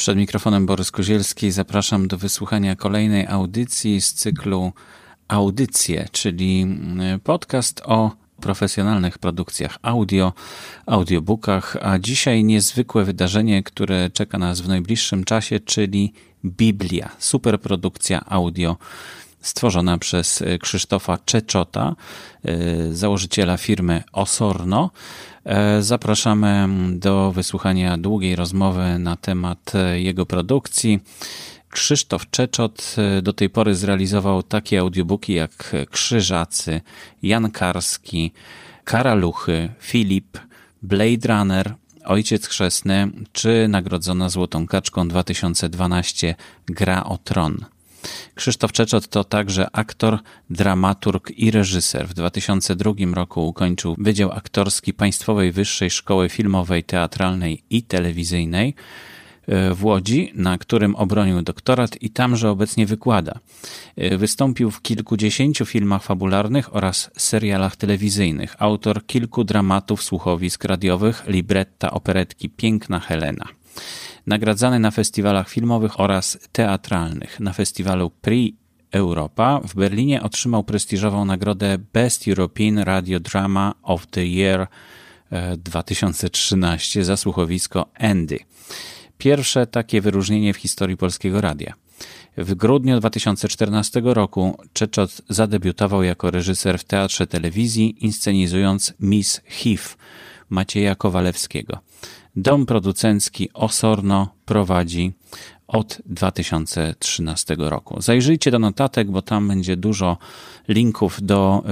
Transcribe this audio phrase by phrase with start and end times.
[0.00, 1.50] Przed mikrofonem Borys Kozielski.
[1.50, 4.72] Zapraszam do wysłuchania kolejnej audycji z cyklu
[5.28, 8.10] Audycje, czyli mm, podcast o
[8.40, 10.32] profesjonalnych produkcjach audio,
[10.86, 16.12] audiobookach, a dzisiaj niezwykłe wydarzenie, które czeka nas w najbliższym czasie, czyli
[16.44, 18.76] Biblia, superprodukcja audio
[19.40, 21.94] stworzona przez Krzysztofa Czeczota,
[22.48, 24.90] y, założyciela firmy Osorno.
[25.44, 31.00] E, zapraszamy do wysłuchania długiej rozmowy na temat jego produkcji.
[31.70, 36.80] Krzysztof Czeczot e, do tej pory zrealizował takie audiobooki jak Krzyżacy,
[37.22, 38.32] Jan Karski,
[38.84, 40.38] Karaluchy, Filip,
[40.82, 46.34] Blade Runner, Ojciec Chrzestny czy nagrodzona Złotą Kaczką 2012
[46.66, 47.64] Gra o Tron.
[48.34, 50.18] Krzysztof Czeczot to także aktor,
[50.50, 52.08] dramaturg i reżyser.
[52.08, 58.74] W 2002 roku ukończył Wydział Aktorski Państwowej Wyższej Szkoły Filmowej, Teatralnej i Telewizyjnej
[59.46, 63.38] e, w Łodzi, na którym obronił doktorat i tamże obecnie wykłada.
[63.96, 68.56] E, wystąpił w kilkudziesięciu filmach fabularnych oraz serialach telewizyjnych.
[68.58, 73.44] Autor kilku dramatów, słuchowisk radiowych, libretta operetki Piękna Helena
[74.30, 77.40] nagradzany na festiwalach filmowych oraz teatralnych.
[77.40, 78.58] Na festiwalu Prix
[78.92, 84.66] Europa w Berlinie otrzymał prestiżową nagrodę Best European Radio Drama of the Year
[85.56, 88.38] 2013 e, za słuchowisko Andy.
[89.18, 91.74] Pierwsze takie wyróżnienie w historii polskiego radia.
[92.36, 99.82] W grudniu 2014 roku Czeczot zadebiutował jako reżyser w Teatrze Telewizji, inscenizując Miss HIV
[100.50, 101.78] Macieja Kowalewskiego.
[102.40, 105.12] Dom producencki Osorno prowadzi
[105.68, 108.02] od 2013 roku.
[108.02, 110.18] Zajrzyjcie do notatek, bo tam będzie dużo
[110.68, 111.64] linków do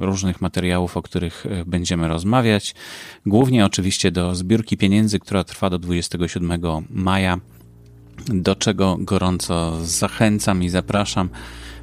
[0.00, 2.74] y, różnych materiałów, o których e, będziemy rozmawiać.
[3.26, 6.60] Głównie oczywiście do zbiórki pieniędzy, która trwa do 27
[6.90, 7.38] maja,
[8.26, 11.28] do czego gorąco zachęcam i zapraszam,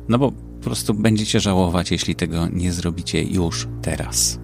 [0.09, 4.40] no bo po prostu będziecie żałować, jeśli tego nie zrobicie już teraz.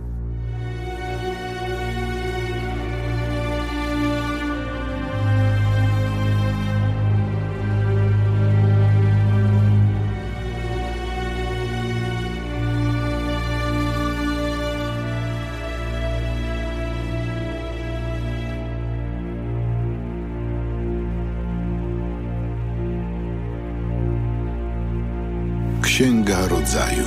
[26.38, 27.06] Księga Rodzaju.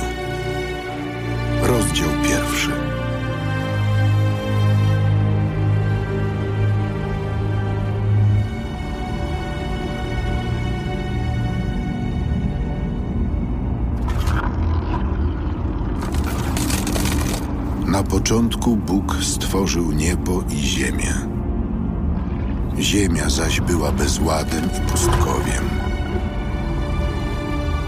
[1.63, 2.69] Rozdział pierwszy.
[17.85, 21.13] Na początku Bóg stworzył niebo i ziemię.
[22.79, 25.80] Ziemia zaś była bezładem i pustkowiem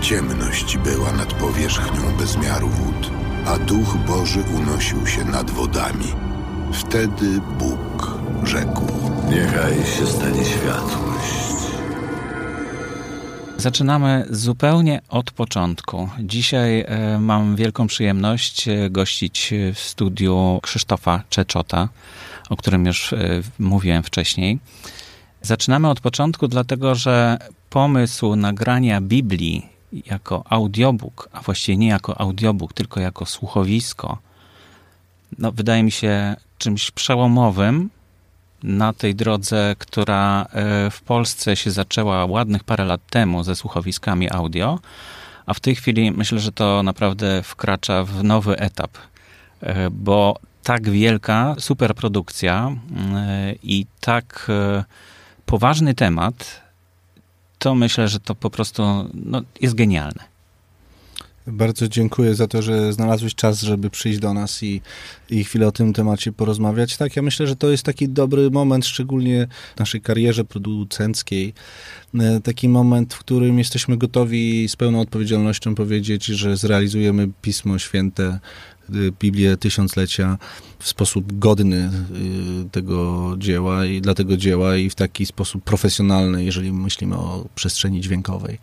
[0.03, 3.11] Ciemność była nad powierzchnią bezmiaru wód,
[3.45, 6.05] a Duch Boży unosił się nad wodami.
[6.73, 8.81] Wtedy Bóg rzekł:
[9.29, 11.73] Niechaj się stanie światłość.
[13.57, 16.09] Zaczynamy zupełnie od początku.
[16.19, 21.89] Dzisiaj e, mam wielką przyjemność e, gościć w studiu Krzysztofa Czeczota,
[22.49, 24.59] o którym już e, mówiłem wcześniej.
[25.41, 27.37] Zaczynamy od początku, dlatego że
[27.69, 29.72] pomysł nagrania Biblii
[30.05, 34.17] jako audiobook, a właściwie nie jako audiobook, tylko jako słuchowisko,
[35.39, 37.89] no, wydaje mi się czymś przełomowym
[38.63, 44.31] na tej drodze, która e, w Polsce się zaczęła ładnych parę lat temu ze słuchowiskami
[44.31, 44.79] audio,
[45.45, 48.91] a w tej chwili myślę, że to naprawdę wkracza w nowy etap,
[49.61, 52.71] e, bo tak wielka superprodukcja
[53.15, 54.51] e, i tak
[55.45, 56.62] poważny temat
[57.63, 60.23] to myślę, że to po prostu no, jest genialne.
[61.47, 64.81] Bardzo dziękuję za to, że znalazłeś czas, żeby przyjść do nas i,
[65.29, 66.97] i chwilę o tym temacie porozmawiać.
[66.97, 71.53] Tak, ja myślę, że to jest taki dobry moment, szczególnie w naszej karierze producenckiej.
[72.19, 78.39] E, taki moment, w którym jesteśmy gotowi z pełną odpowiedzialnością powiedzieć, że zrealizujemy Pismo Święte
[79.19, 80.37] Biblię Tysiąclecia
[80.79, 81.89] w sposób godny
[82.65, 87.45] y, tego dzieła i dla tego dzieła i w taki sposób profesjonalny, jeżeli myślimy o
[87.55, 88.57] przestrzeni dźwiękowej.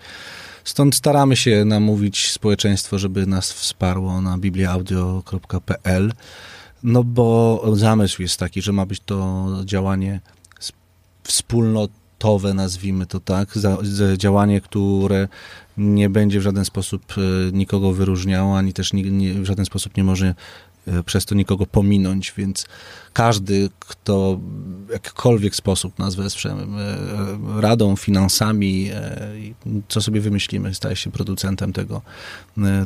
[0.65, 6.13] Stąd staramy się namówić społeczeństwo, żeby nas wsparło na bibliaaudio.pl,
[6.83, 10.21] no bo zamysł jest taki, że ma być to działanie
[11.23, 13.49] wspólnotowe, nazwijmy to tak,
[14.17, 15.29] działanie, które
[15.79, 19.97] nie będzie w żaden sposób e, nikogo wyróżniał, ani też nie, nie, w żaden sposób
[19.97, 20.35] nie może
[20.87, 22.67] e, przez to nikogo pominąć, więc
[23.13, 24.41] każdy, kto
[24.87, 28.91] w jakikolwiek sposób nas wesprze e, radą, finansami,
[29.89, 32.03] co sobie wymyślimy, staje się producentem tego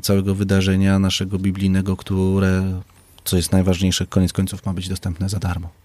[0.03, 2.81] całego wydarzenia naszego biblijnego, które,
[3.25, 5.84] co jest najważniejsze, koniec końców ma być dostępne za darmo.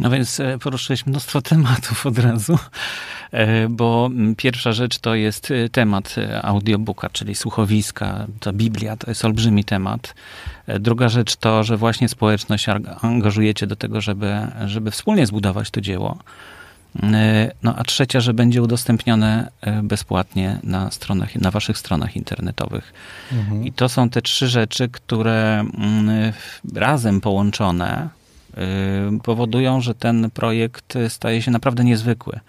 [0.00, 2.58] No więc e, poruszyłeś mnóstwo tematów od razu,
[3.32, 8.26] e, bo pierwsza rzecz to jest e, temat audiobooka, czyli słuchowiska.
[8.40, 10.14] Ta Biblia to jest olbrzymi temat.
[10.80, 12.66] Druga rzecz to, że właśnie społeczność
[13.02, 14.36] angażujecie do tego, żeby,
[14.66, 16.18] żeby wspólnie zbudować to dzieło.
[17.62, 19.50] No a trzecia, że będzie udostępnione
[19.82, 22.92] bezpłatnie na stronach, na waszych stronach internetowych.
[23.32, 23.64] Mhm.
[23.64, 25.64] I to są te trzy rzeczy, które
[26.74, 28.08] razem połączone
[29.22, 32.40] powodują, że ten projekt staje się naprawdę niezwykły.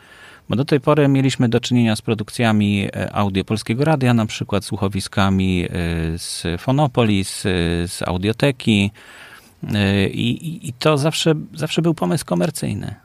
[0.49, 4.65] Bo do tej pory mieliśmy do czynienia z produkcjami e, audio Polskiego Radia, na przykład
[4.65, 5.69] słuchowiskami e,
[6.17, 7.41] z Fonopolis,
[7.87, 8.91] z Audioteki
[9.73, 12.95] e, i, i to zawsze, zawsze był pomysł komercyjny.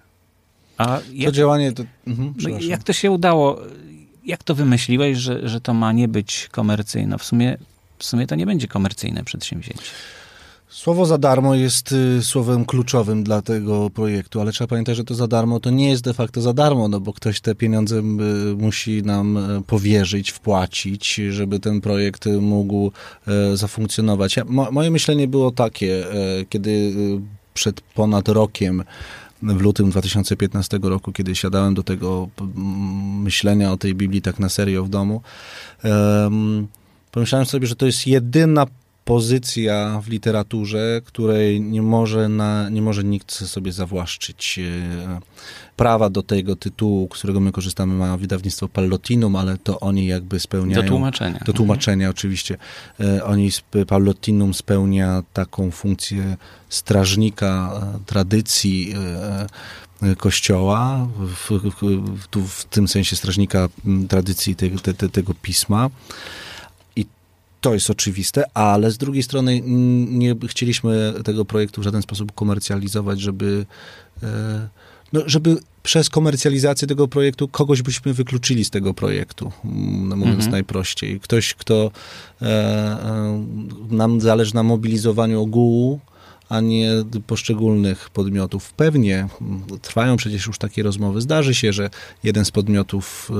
[0.78, 1.72] A jak, to działanie...
[1.72, 3.60] To, mhm, no jak to się udało?
[4.24, 7.18] Jak to wymyśliłeś, że, że to ma nie być komercyjne?
[7.18, 7.56] W sumie,
[7.98, 9.90] w sumie to nie będzie komercyjne przedsięwzięcie.
[10.74, 15.14] Słowo za darmo jest y, słowem kluczowym dla tego projektu, ale trzeba pamiętać, że to
[15.14, 18.02] za darmo to nie jest de facto za darmo, no bo ktoś te pieniądze y,
[18.56, 22.92] musi nam y, powierzyć, wpłacić, żeby ten projekt mógł
[23.54, 24.36] zafunkcjonować.
[24.36, 26.04] Ja, mo, moje myślenie było takie,
[26.48, 26.92] kiedy
[27.54, 28.84] przed ponad rokiem
[29.42, 32.28] w lutym 2015 roku, kiedy siadałem do tego
[33.22, 35.20] myślenia o tej Biblii tak na serio w domu,
[37.10, 38.66] pomyślałem sobie, że to jest jedyna
[39.04, 44.58] pozycja w literaturze, której nie może, na, nie może nikt sobie zawłaszczyć.
[44.58, 45.20] E,
[45.76, 50.82] prawa do tego tytułu, którego my korzystamy, ma wydawnictwo Pallotinum, ale to oni jakby spełniają...
[50.82, 51.40] Do tłumaczenia.
[51.46, 52.10] Do tłumaczenia, mhm.
[52.10, 52.56] oczywiście.
[53.00, 53.50] E, oni,
[53.88, 56.36] Pallotinum spełnia taką funkcję
[56.68, 58.94] strażnika e, tradycji
[60.18, 61.74] Kościoła, w, w,
[62.32, 63.68] w, w tym sensie strażnika
[64.08, 65.90] tradycji te, te, te, tego pisma.
[67.64, 69.60] To jest oczywiste, ale z drugiej strony
[70.08, 73.66] nie chcieliśmy tego projektu w żaden sposób komercjalizować, żeby,
[74.22, 74.68] e,
[75.12, 80.50] no, żeby przez komercjalizację tego projektu kogoś byśmy wykluczyli z tego projektu, mówiąc mhm.
[80.50, 81.20] najprościej.
[81.20, 81.90] Ktoś, kto
[82.42, 83.44] e, e,
[83.90, 86.00] nam zależy na mobilizowaniu ogółu,
[86.54, 86.90] a nie
[87.26, 88.72] poszczególnych podmiotów.
[88.72, 89.28] Pewnie
[89.82, 91.20] trwają przecież już takie rozmowy.
[91.20, 91.90] Zdarzy się, że
[92.24, 93.34] jeden z podmiotów e,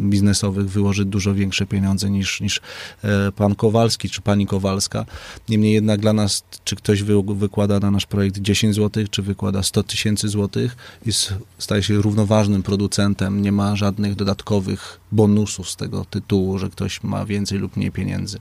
[0.00, 2.60] biznesowych wyłoży dużo większe pieniądze niż, niż
[3.04, 5.06] e, pan Kowalski czy pani Kowalska.
[5.48, 9.62] Niemniej jednak dla nas, czy ktoś wy, wykłada na nasz projekt 10 zł, czy wykłada
[9.62, 10.76] 100 tysięcy złotych,
[11.06, 13.42] jest, staje się równoważnym producentem.
[13.42, 18.38] Nie ma żadnych dodatkowych bonusów z tego tytułu, że ktoś ma więcej lub mniej pieniędzy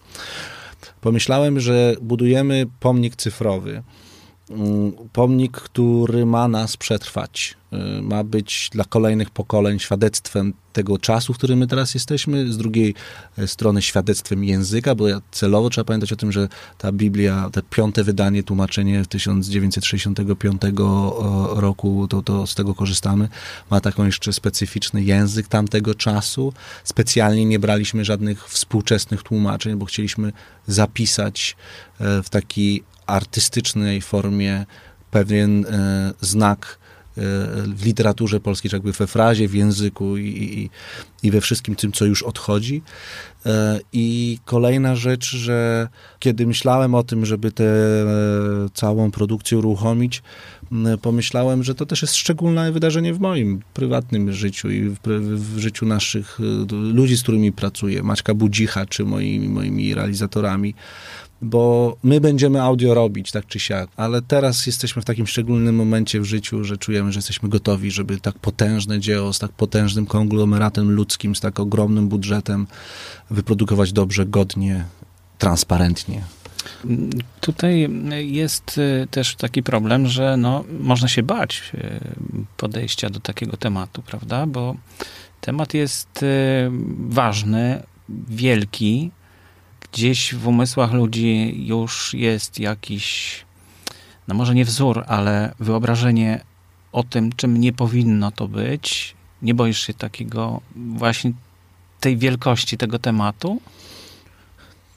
[1.01, 3.83] pomyślałem, że budujemy pomnik cyfrowy.
[4.49, 11.33] Mm, pomnik, który ma nas przetrwać, y, ma być dla kolejnych pokoleń świadectwem tego czasu,
[11.33, 12.95] w którym my teraz jesteśmy, z drugiej
[13.37, 16.47] e, strony świadectwem języka, bo celowo trzeba pamiętać o tym, że
[16.77, 20.61] ta Biblia, te piąte wydanie, tłumaczenie 1965
[21.49, 23.29] roku, to, to z tego korzystamy,
[23.69, 26.53] ma taką jeszcze specyficzny język tamtego czasu.
[26.83, 30.31] Specjalnie nie braliśmy żadnych współczesnych tłumaczeń, bo chcieliśmy
[30.67, 31.55] zapisać
[31.99, 34.65] e, w taki artystycznej formie
[35.11, 36.79] pewien e, znak
[37.17, 37.21] e,
[37.75, 40.69] w literaturze polskiej, czy jakby we frazie, w języku i, i,
[41.27, 42.81] i we wszystkim tym, co już odchodzi.
[43.45, 45.87] E, I kolejna rzecz, że
[46.19, 47.65] kiedy myślałem o tym, żeby tę
[48.73, 50.21] całą produkcję uruchomić,
[51.01, 54.97] pomyślałem, że to też jest szczególne wydarzenie w moim prywatnym życiu i w,
[55.35, 56.39] w życiu naszych
[56.71, 60.73] ludzi, z którymi pracuję, Maćka Budzicha, czy moimi, moimi realizatorami
[61.41, 66.21] bo my będziemy audio robić, tak czy siak, ale teraz jesteśmy w takim szczególnym momencie
[66.21, 70.91] w życiu, że czujemy, że jesteśmy gotowi, żeby tak potężne dzieło z tak potężnym konglomeratem
[70.91, 72.67] ludzkim, z tak ogromnym budżetem
[73.29, 74.85] wyprodukować dobrze, godnie,
[75.37, 76.23] transparentnie.
[77.41, 81.99] Tutaj jest y, też taki problem, że no, można się bać y,
[82.57, 84.45] podejścia do takiego tematu, prawda?
[84.45, 84.75] Bo
[85.41, 86.27] temat jest y,
[87.09, 87.83] ważny,
[88.29, 89.11] wielki,
[89.93, 93.35] gdzieś w umysłach ludzi już jest jakiś,
[94.27, 96.41] no może nie wzór, ale wyobrażenie
[96.91, 99.15] o tym, czym nie powinno to być.
[99.41, 101.31] Nie boisz się takiego właśnie
[101.99, 103.61] tej wielkości tego tematu?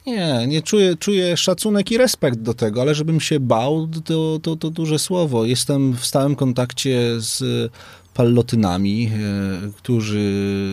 [0.07, 4.57] Nie, nie czuję, czuję szacunek i respekt do tego, ale żebym się bał, to, to,
[4.57, 5.45] to duże słowo.
[5.45, 7.71] Jestem w stałym kontakcie z
[8.15, 10.33] pallotynami, e, którzy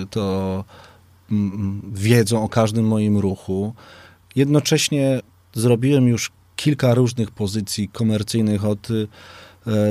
[0.09, 0.63] to
[1.31, 3.73] mm, wiedzą o każdym moim ruchu.
[4.35, 5.21] Jednocześnie
[5.53, 9.07] zrobiłem już kilka różnych pozycji komercyjnych od y,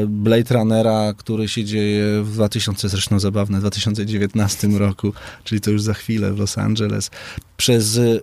[0.06, 5.12] Blade Runnera, który się dzieje w 2000, zresztą zabawne, 2019 roku,
[5.44, 7.10] czyli to już za chwilę w Los Angeles,
[7.56, 8.22] przez y,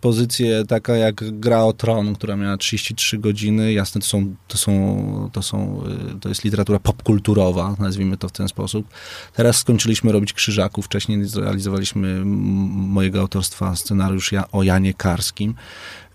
[0.00, 3.72] pozycję taka jak Gra o Tron, która miała 33 godziny.
[3.72, 5.82] Jasne, to są, to są, to są,
[6.16, 8.86] y, to jest literatura popkulturowa, nazwijmy to w ten sposób.
[9.34, 15.54] Teraz skończyliśmy robić Krzyżaków, wcześniej zrealizowaliśmy mojego autorstwa scenariusz o Janie Karskim.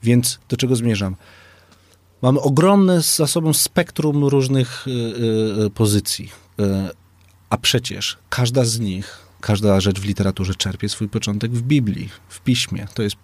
[0.03, 1.15] Więc do czego zmierzam?
[2.21, 6.31] Mamy ogromne z zasobą spektrum różnych y, y, y, pozycji.
[7.49, 12.41] A przecież każda z nich, każda rzecz w literaturze czerpie swój początek w Biblii, w
[12.41, 12.87] piśmie.
[12.93, 13.15] To jest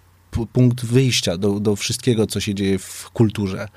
[0.54, 3.68] punkt wyjścia do, do wszystkiego, co się dzieje w kulturze.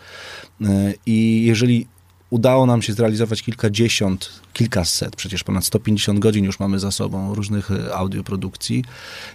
[1.07, 1.87] I jeżeli
[2.31, 7.71] udało nam się zrealizować kilkadziesiąt, kilkaset, przecież ponad 150 godzin już mamy za sobą różnych
[7.71, 8.85] e, audioprodukcji.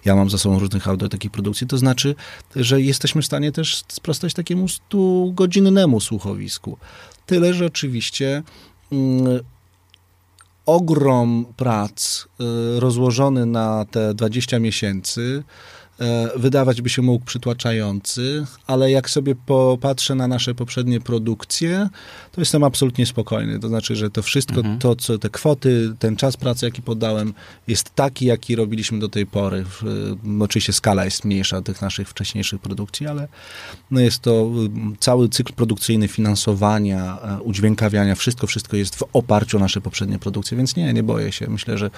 [0.06, 1.68] Ja mam za sobą różnych audio takich produkcji.
[1.68, 2.16] To znaczy,
[2.56, 6.78] że jesteśmy w stanie też sprostać takiemu 100-godzinnemu słuchowisku.
[7.26, 8.44] Tyle, że oczywiście
[8.92, 9.40] mm,
[10.66, 15.81] ogrom prac y, rozłożony na te 20 miesięcy E,
[16.36, 21.90] wydawać by się mógł przytłaczający, ale jak sobie popatrzę na nasze poprzednie produkcje,
[22.32, 23.60] to jestem absolutnie spokojny.
[23.60, 24.80] To znaczy, że to wszystko, mhm.
[24.80, 27.34] to co te kwoty, ten czas pracy, jaki podałem,
[27.68, 29.66] jest taki, jaki robiliśmy do tej pory.
[30.40, 33.28] Oczywiście skala jest mniejsza tych naszych wcześniejszych produkcji, ale
[33.92, 34.52] no jest to
[35.00, 40.58] cały cykl produkcyjny finansowania, e, udźwiękawiania, wszystko, wszystko jest w oparciu o nasze poprzednie produkcje,
[40.58, 41.50] więc nie, nie boję się.
[41.50, 41.90] Myślę, że,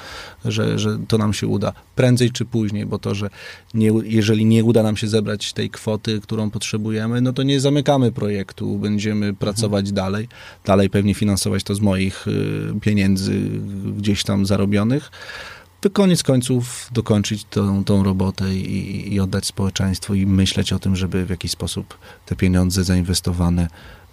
[0.46, 3.30] że, że to nam się uda prędzej czy później, bo to, że
[3.74, 8.12] nie jeżeli nie uda nam się zebrać tej kwoty, którą potrzebujemy, no to nie zamykamy
[8.12, 9.96] projektu, będziemy pracować mhm.
[9.96, 10.28] dalej,
[10.66, 13.34] dalej pewnie finansować to z moich y, pieniędzy
[13.98, 15.12] gdzieś tam zarobionych,
[15.82, 20.96] by koniec końców dokończyć tą, tą robotę i, i oddać społeczeństwu i myśleć o tym,
[20.96, 23.68] żeby w jakiś sposób te pieniądze zainwestowane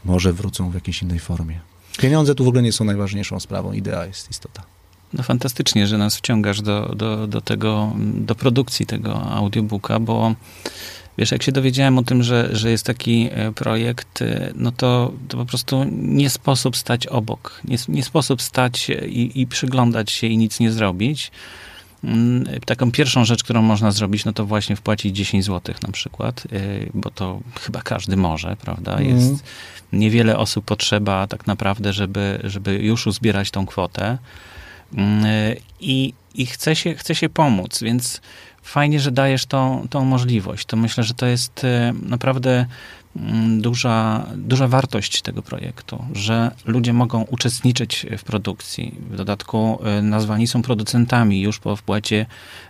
[0.05, 1.61] może wrócą w jakiejś innej formie.
[1.99, 4.63] Pieniądze tu w ogóle nie są najważniejszą sprawą, idea jest istota.
[5.13, 10.35] No fantastycznie, że nas wciągasz do, do, do tego, do produkcji tego audiobooka, bo
[11.19, 15.13] wiesz, jak się dowiedziałem o tym, że, że jest taki e, projekt, e, no to,
[15.29, 17.61] to po prostu nie sposób stać obok.
[17.65, 21.31] Nie, nie sposób stać i, i przyglądać się i nic nie zrobić.
[22.05, 26.43] Mm, taką pierwszą rzecz, którą można zrobić, no to właśnie wpłacić 10 zł na przykład,
[26.53, 26.59] e,
[26.95, 28.93] bo to chyba każdy może, prawda?
[28.93, 29.17] Mhm.
[29.17, 29.41] Jest mm.
[29.93, 34.19] niewiele osób potrzeba tak naprawdę, żeby, żeby już uzbierać tą kwotę.
[34.95, 38.21] Mm, i, i chce, się, chce się pomóc, więc
[38.63, 40.67] fajnie, że dajesz tą, tą możliwość.
[40.67, 42.67] To myślę, że to jest e, naprawdę
[43.17, 48.95] mm, duża, duża wartość tego projektu, że ludzie mogą uczestniczyć w produkcji.
[49.11, 52.27] W dodatku e, nazwani są producentami już po wpłacie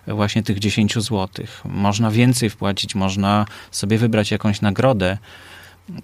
[0.06, 1.28] właśnie tych 10 zł.
[1.64, 5.18] Można więcej wpłacić, można sobie wybrać jakąś nagrodę,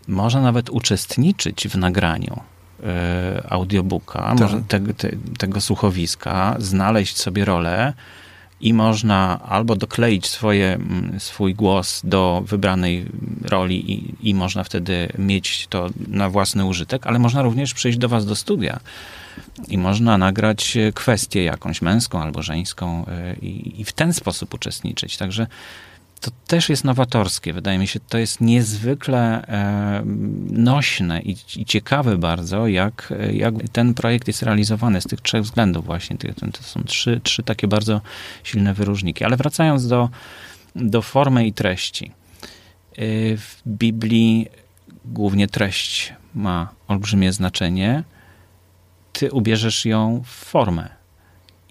[0.09, 2.41] można nawet uczestniczyć w nagraniu.
[2.87, 4.51] E, audiobooka, tak.
[4.69, 7.93] te, te, tego słuchowiska, znaleźć sobie rolę
[8.61, 10.79] i można albo dokleić swoje,
[11.19, 13.07] swój głos do wybranej
[13.43, 18.09] roli i, i można wtedy mieć to na własny użytek, ale można również przyjść do
[18.09, 18.81] was do studia
[19.69, 25.17] i można nagrać kwestię jakąś męską albo żeńską e, i, i w ten sposób uczestniczyć.
[25.17, 25.47] Także
[26.21, 27.53] to też jest nowatorskie.
[27.53, 30.03] Wydaje mi się, to jest niezwykle e,
[30.51, 35.87] nośne i, i, ciekawe bardzo, jak, jak ten projekt jest realizowany z tych trzech względów
[35.87, 36.17] właśnie.
[36.53, 38.01] To są trzy, trzy takie bardzo
[38.45, 39.25] silne wyróżniki.
[39.25, 40.11] Ale wracając do,
[40.77, 42.07] do formy i treści.
[42.07, 43.03] E,
[43.37, 44.49] w Biblii
[45.05, 48.05] głównie treść ma olbrzymie znaczenie.
[49.13, 50.89] Ty ubierzesz ją w formę.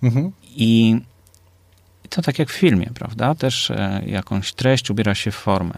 [0.04, 0.32] Mhm.
[0.56, 1.00] I
[2.16, 3.36] to tak jak w filmie, prawda?
[3.36, 5.78] Też e, jakąś treść ubiera się w formę.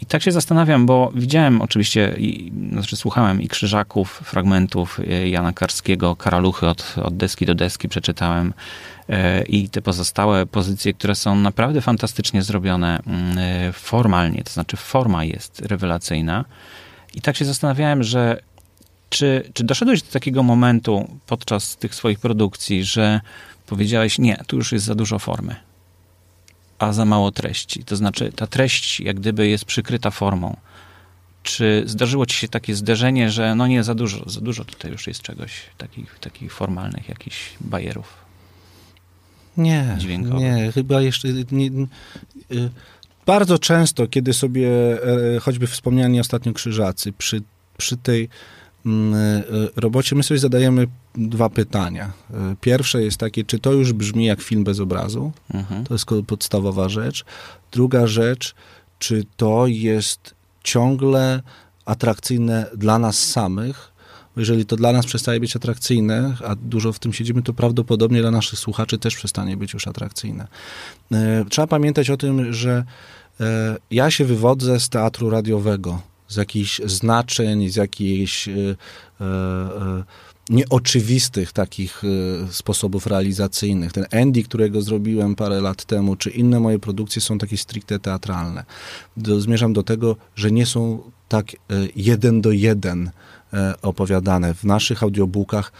[0.00, 5.52] I tak się zastanawiam, bo widziałem oczywiście, i, znaczy słuchałem i krzyżaków, fragmentów e, Jana
[5.52, 8.52] Karskiego, Karaluchy od, od deski do deski przeczytałem
[9.08, 15.24] e, i te pozostałe pozycje, które są naprawdę fantastycznie zrobione mm, formalnie, to znaczy forma
[15.24, 16.44] jest rewelacyjna.
[17.14, 18.40] I tak się zastanawiałem, że
[19.08, 23.20] czy, czy doszedłeś do takiego momentu podczas tych swoich produkcji, że
[23.68, 25.56] powiedziałeś, nie, tu już jest za dużo formy,
[26.78, 27.84] a za mało treści.
[27.84, 30.56] To znaczy, ta treść jak gdyby jest przykryta formą.
[31.42, 35.06] Czy zdarzyło ci się takie zderzenie, że no nie, za dużo, za dużo tutaj już
[35.06, 38.14] jest czegoś takich, takich formalnych jakichś bajerów?
[39.56, 40.40] Nie, dźwiękowych.
[40.40, 41.86] nie, chyba jeszcze nie, nie,
[43.26, 44.68] bardzo często, kiedy sobie
[45.36, 47.42] e, choćby wspomniani ostatnio krzyżacy, przy,
[47.76, 48.28] przy tej
[49.76, 52.12] robocie my sobie zadajemy dwa pytania.
[52.30, 55.32] E, pierwsze jest takie, czy to już brzmi jak film bez obrazu?
[55.54, 55.84] Mhm.
[55.84, 57.24] To jest podstawowa rzecz.
[57.72, 58.54] Druga rzecz,
[58.98, 61.42] czy to jest ciągle
[61.84, 63.92] atrakcyjne dla nas samych,
[64.36, 68.30] jeżeli to dla nas przestaje być atrakcyjne, a dużo w tym siedzimy, to prawdopodobnie dla
[68.30, 70.48] naszych słuchaczy też przestanie być już atrakcyjne.
[71.12, 72.84] E, trzeba pamiętać o tym, że
[73.40, 78.52] e, ja się wywodzę z teatru radiowego, z jakichś znaczeń, z jakichś e,
[80.50, 82.02] nieoczywistych takich
[82.50, 83.92] sposobów realizacyjnych.
[83.92, 88.64] Ten Andy, którego zrobiłem parę lat temu, czy inne moje produkcje są takie stricte teatralne.
[89.16, 91.46] Do, zmierzam do tego, że nie są tak
[91.96, 93.10] jeden do jeden
[93.54, 94.54] E, opowiadane.
[94.54, 95.72] W naszych audiobookach,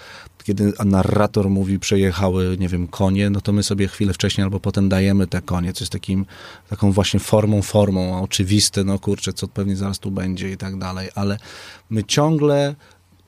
[0.49, 4.88] kiedy narrator mówi, przejechały, nie wiem, konie, no to my sobie chwilę wcześniej albo potem
[4.88, 6.26] dajemy te konie, co jest takim,
[6.71, 11.09] taką właśnie formą, formą, oczywiste, no kurczę, co pewnie zaraz tu będzie i tak dalej,
[11.14, 11.38] ale
[11.90, 12.75] my ciągle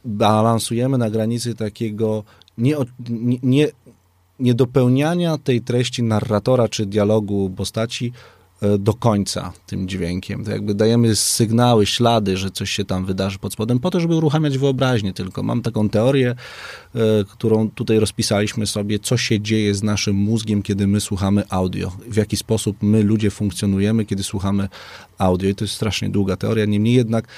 [0.04, 2.24] balansujemy na granicy takiego
[2.58, 2.76] nie,
[3.10, 3.68] nie, nie,
[4.38, 8.12] niedopełniania tej treści narratora czy dialogu postaci
[8.78, 10.44] do końca tym dźwiękiem.
[10.44, 14.14] To jakby dajemy sygnały, ślady, że coś się tam wydarzy pod spodem, po to, żeby
[14.14, 15.42] uruchamiać wyobraźnię tylko.
[15.42, 20.86] Mam taką teorię, e, którą tutaj rozpisaliśmy sobie, co się dzieje z naszym mózgiem, kiedy
[20.86, 21.92] my słuchamy audio.
[22.08, 24.68] W jaki sposób my, ludzie, funkcjonujemy, kiedy słuchamy
[25.18, 25.48] audio.
[25.48, 26.64] I to jest strasznie długa teoria.
[26.64, 27.28] Niemniej jednak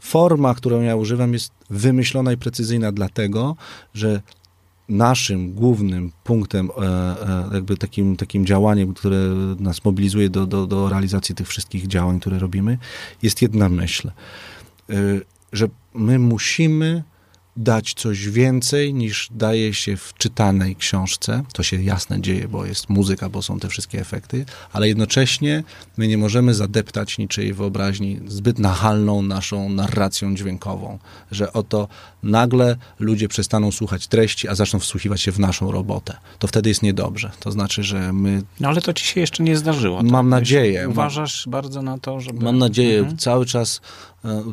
[0.00, 3.56] forma, którą ja używam, jest wymyślona i precyzyjna dlatego,
[3.94, 4.20] że
[4.88, 9.18] naszym głównym punktem, e, e, jakby takim, takim działaniem, które
[9.58, 12.78] nas mobilizuje do, do, do realizacji tych wszystkich działań, które robimy,
[13.22, 14.94] jest jedna myśl, e,
[15.52, 17.04] że my musimy
[17.56, 21.42] dać coś więcej niż daje się w czytanej książce.
[21.52, 25.64] To się jasne dzieje, bo jest muzyka, bo są te wszystkie efekty, ale jednocześnie
[25.96, 30.98] my nie możemy zadeptać niczyjej wyobraźni zbyt nachalną naszą narracją dźwiękową,
[31.30, 31.88] że oto
[32.22, 36.16] nagle ludzie przestaną słuchać treści, a zaczną wsłuchiwać się w naszą robotę.
[36.38, 37.30] To wtedy jest niedobrze.
[37.40, 38.42] To znaczy, że my...
[38.60, 40.02] No ale to ci się jeszcze nie zdarzyło.
[40.02, 40.10] Tak?
[40.10, 40.88] Mam nadzieję.
[40.88, 42.44] Uważasz bardzo na to, żeby...
[42.44, 42.98] Mam nadzieję.
[42.98, 43.18] Mhm.
[43.18, 43.80] Cały czas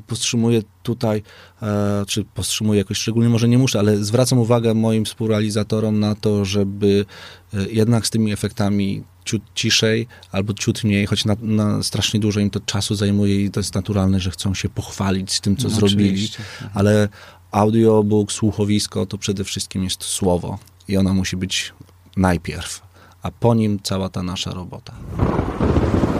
[0.08, 1.24] powstrzymuję tutaj,
[1.62, 6.46] e, czy powstrzymuję jakoś szczególnie, może nie muszę, ale zwracam uwagę moim współrealizatorom na to,
[6.46, 7.06] żeby
[7.54, 12.40] e, jednak z tymi efektami ciut ciszej albo ciut mniej, choć na, na, strasznie dużo
[12.40, 15.68] im to czasu zajmuje i to jest naturalne, że chcą się pochwalić z tym, co
[15.68, 16.70] no, zrobili, mhm.
[16.74, 17.10] ale
[17.52, 21.74] audiobook, słuchowisko to przede wszystkim jest słowo i ona musi być
[22.18, 22.82] najpierw,
[23.22, 24.94] a po nim cała ta nasza robota.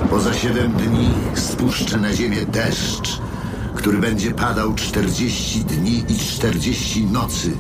[0.10, 3.20] Poza siedem dni spuszczę na ziemię deszcz,
[3.82, 7.52] który będzie padał 40 dni i 40 nocy,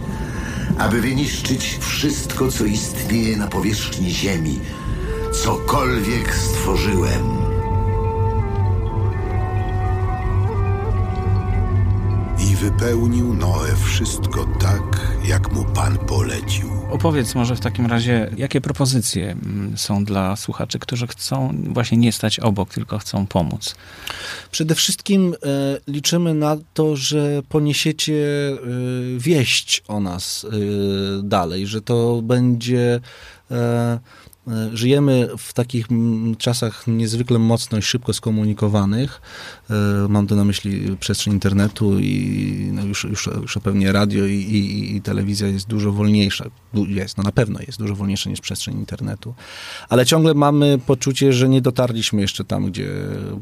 [0.77, 4.59] aby wyniszczyć wszystko, co istnieje na powierzchni ziemi,
[5.43, 7.50] cokolwiek stworzyłem.
[12.49, 16.69] I wypełnił Noe wszystko tak, jak mu Pan polecił.
[16.91, 22.11] Opowiedz może w takim razie, jakie propozycje mm, są dla słuchaczy, którzy chcą właśnie nie
[22.11, 23.75] stać obok, tylko chcą pomóc?
[24.51, 25.37] Przede wszystkim e,
[25.87, 28.57] liczymy na to, że poniesiecie e,
[29.17, 30.49] wieść o nas e,
[31.23, 32.99] dalej, że to będzie
[34.73, 35.87] żyjemy w takich
[36.37, 39.21] czasach niezwykle mocno i szybko skomunikowanych.
[39.69, 39.73] E,
[40.09, 44.95] mam tu na myśli przestrzeń internetu i no już, już, już pewnie radio i, i,
[44.95, 46.45] i, telewizja jest dużo wolniejsza.
[46.73, 49.33] Jest, no na pewno jest dużo wolniejsza niż przestrzeń internetu.
[49.89, 52.89] Ale ciągle mamy poczucie, że nie dotarliśmy jeszcze tam, gdzie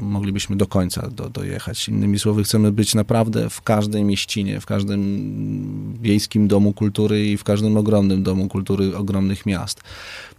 [0.00, 1.88] moglibyśmy do końca do, dojechać.
[1.88, 7.44] Innymi słowy, chcemy być naprawdę w każdej mieścinie, w każdym wiejskim domu kultury i w
[7.44, 9.82] każdym ogromnym domu kultury ogromnych miast.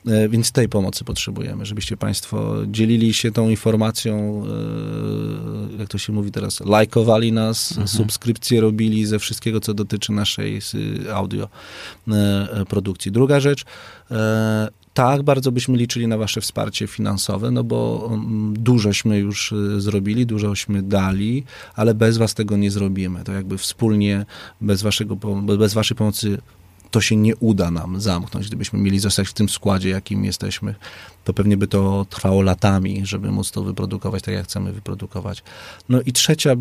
[0.08, 4.44] E, więc tej pomocy potrzebujemy, żebyście Państwo dzielili się tą informacją,
[5.76, 7.88] e, jak to się mówi teraz, lajkowali nas, mhm.
[7.88, 10.60] subskrypcje robili ze wszystkiego, co dotyczy naszej
[11.14, 11.50] audio
[12.08, 13.12] e, produkcji.
[13.12, 13.66] Druga rzecz,
[14.94, 20.84] tak, bardzo byśmy liczyli na Wasze wsparcie finansowe, no bo mm, dużośmy już zrobili, dużośmy
[20.84, 21.44] dali,
[21.76, 23.24] ale bez Was tego nie zrobimy.
[23.24, 24.26] To jakby wspólnie,
[24.62, 25.16] bez, waszego,
[25.58, 26.38] bez Waszej pomocy
[26.92, 28.48] to się nie uda nam zamknąć.
[28.48, 30.76] Gdybyśmy mieli zostać w tym składzie, jakim jesteśmy,
[31.24, 35.44] to pewnie by to trwało latami, żeby móc to wyprodukować tak, jak chcemy wyprodukować.
[35.90, 36.56] No i trzecia,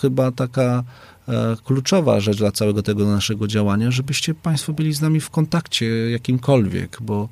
[0.00, 0.84] chyba taka
[1.30, 6.10] E, kluczowa rzecz dla całego tego naszego działania, żebyście Państwo byli z nami w kontakcie
[6.10, 7.28] jakimkolwiek, bo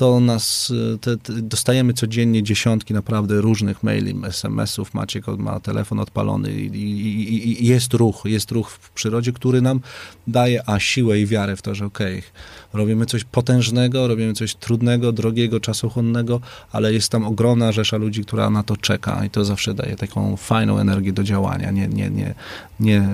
[0.00, 6.00] to nas, e, te, te, dostajemy codziennie dziesiątki naprawdę różnych maili, SMS-ów, Maciek ma telefon
[6.00, 9.80] odpalony i, i, i, jest ruch, jest ruch w przyrodzie, który nam
[10.26, 12.30] daje a siłę i wiarę w to, że okej, okay,
[12.72, 16.40] robimy coś potężnego, robimy coś trudnego, drogiego, czasochłonnego,
[16.72, 20.36] ale jest tam ogromna rzesza ludzi, która na to czeka i to zawsze daje taką
[20.36, 22.34] fajną energię do działania, nie, nie, nie,
[22.80, 23.08] nie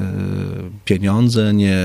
[0.85, 1.79] pieniądze, nie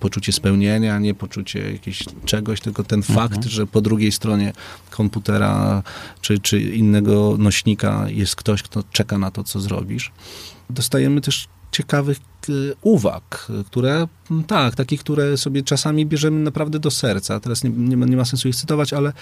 [0.00, 3.18] poczucie spełnienia, nie poczucie jakiegoś czegoś, tylko ten mhm.
[3.18, 4.37] fakt, że po drugiej stronie
[4.90, 5.82] komputera
[6.20, 10.12] czy, czy innego nośnika jest ktoś, kto czeka na to, co zrobisz.
[10.70, 14.08] Dostajemy też ciekawych y, uwag, które,
[14.46, 17.40] tak, takich, które sobie czasami bierzemy naprawdę do serca.
[17.40, 19.12] Teraz nie, nie, ma- nie ma sensu ich cytować, ale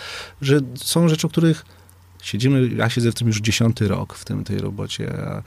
[0.41, 1.65] że są rzeczy, o których
[2.23, 5.43] siedzimy, ja siedzę w tym już dziesiąty rok w tym, tej robocie, a e,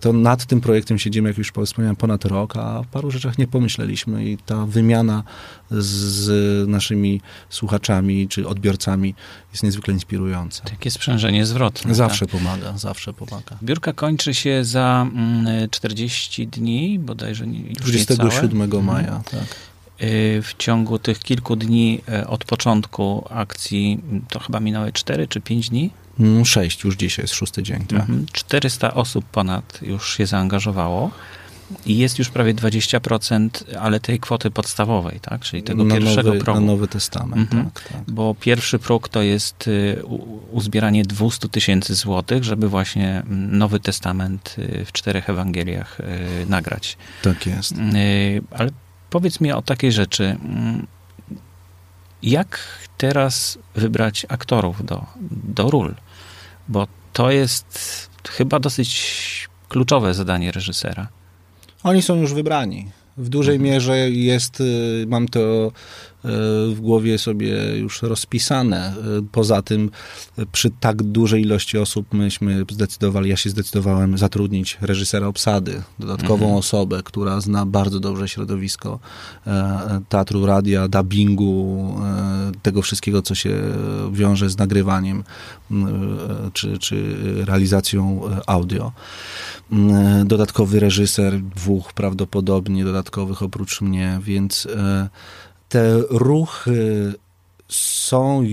[0.00, 3.46] to nad tym projektem siedzimy, jak już wspomniałem, ponad rok, a o paru rzeczach nie
[3.46, 5.22] pomyśleliśmy i ta wymiana
[5.70, 9.14] z naszymi słuchaczami czy odbiorcami
[9.52, 10.64] jest niezwykle inspirująca.
[10.64, 11.94] Takie sprzężenie zwrotne.
[11.94, 12.38] Zawsze Tak.
[12.38, 13.56] pomaga, zawsze pomaga.
[13.62, 18.82] Biurka kończy się za mm, 40 dni, bodajże nie, już 27 niecałe.
[18.82, 19.44] maja, tak.
[20.02, 25.28] Y, W ciągu tych kilku dni y, od początku akcji, m, to chyba minęły 4
[25.28, 27.80] czy 5 dni, Mm, Sześć, już dzisiaj jest szósty dzień.
[27.86, 28.00] Tak.
[28.00, 28.26] Mhm.
[28.32, 31.10] 400 osób ponad już się zaangażowało
[31.86, 35.40] i jest już prawie 20%, ale tej kwoty podstawowej, tak?
[35.40, 36.60] czyli tego na pierwszego nowy, progu.
[36.60, 37.70] Na Nowy Testament, Mhm.
[37.70, 38.02] tak, tak.
[38.08, 40.02] Bo pierwszy próg to jest y,
[40.50, 44.56] uzbieranie 200 tysięcy złotych, żeby właśnie mm, Nowy Testament
[44.86, 45.98] w czterech Ewangeliach
[46.48, 46.96] nagrać.
[47.22, 47.74] Tak jest.
[48.50, 48.70] Ale
[49.10, 50.24] powiedz mi o takiej rzeczy.
[50.24, 50.86] Mm,
[52.22, 52.58] Jak
[52.98, 55.94] teraz wybrać aktorów do, do ról?
[56.68, 61.08] Bo to jest chyba dosyć kluczowe zadanie reżysera.
[61.82, 62.90] Oni są już wybrani.
[63.16, 63.72] W dużej Mhm.
[63.72, 65.72] mierze jest, y, mam to
[66.74, 68.94] w głowie sobie już rozpisane.
[69.18, 69.90] Y, Poza tym
[70.38, 76.34] y, przy tak dużej ilości osób myśmy zdecydowali, ja się zdecydowałem zatrudnić reżysera obsady, dodatkową
[76.44, 76.54] Mhm.
[76.54, 78.98] osobę, która zna bardzo dobrze środowisko
[79.46, 83.60] e, e, teatru, radia, dubbingu, e, tego wszystkiego, co się
[84.12, 85.24] wiąże z nagrywaniem
[85.70, 85.74] e,
[86.52, 88.92] czy, czy realizacją e, audio.
[90.24, 95.08] Dodatkowy reżyser, dwóch prawdopodobnie dodatkowych oprócz mnie, więc e,
[95.68, 97.14] te ruchy
[97.68, 98.44] są,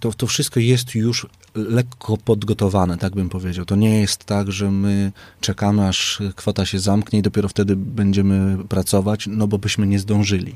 [0.00, 3.64] to, to wszystko jest już lekko podgotowane, tak bym powiedział.
[3.64, 8.64] To nie jest tak, że my czekamy, aż kwota się zamknie i dopiero wtedy będziemy
[8.64, 10.54] pracować, no bo byśmy nie zdążyli,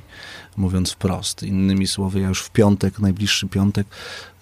[0.57, 1.43] mówiąc wprost.
[1.43, 3.87] Innymi słowy, ja już w piątek, najbliższy piątek,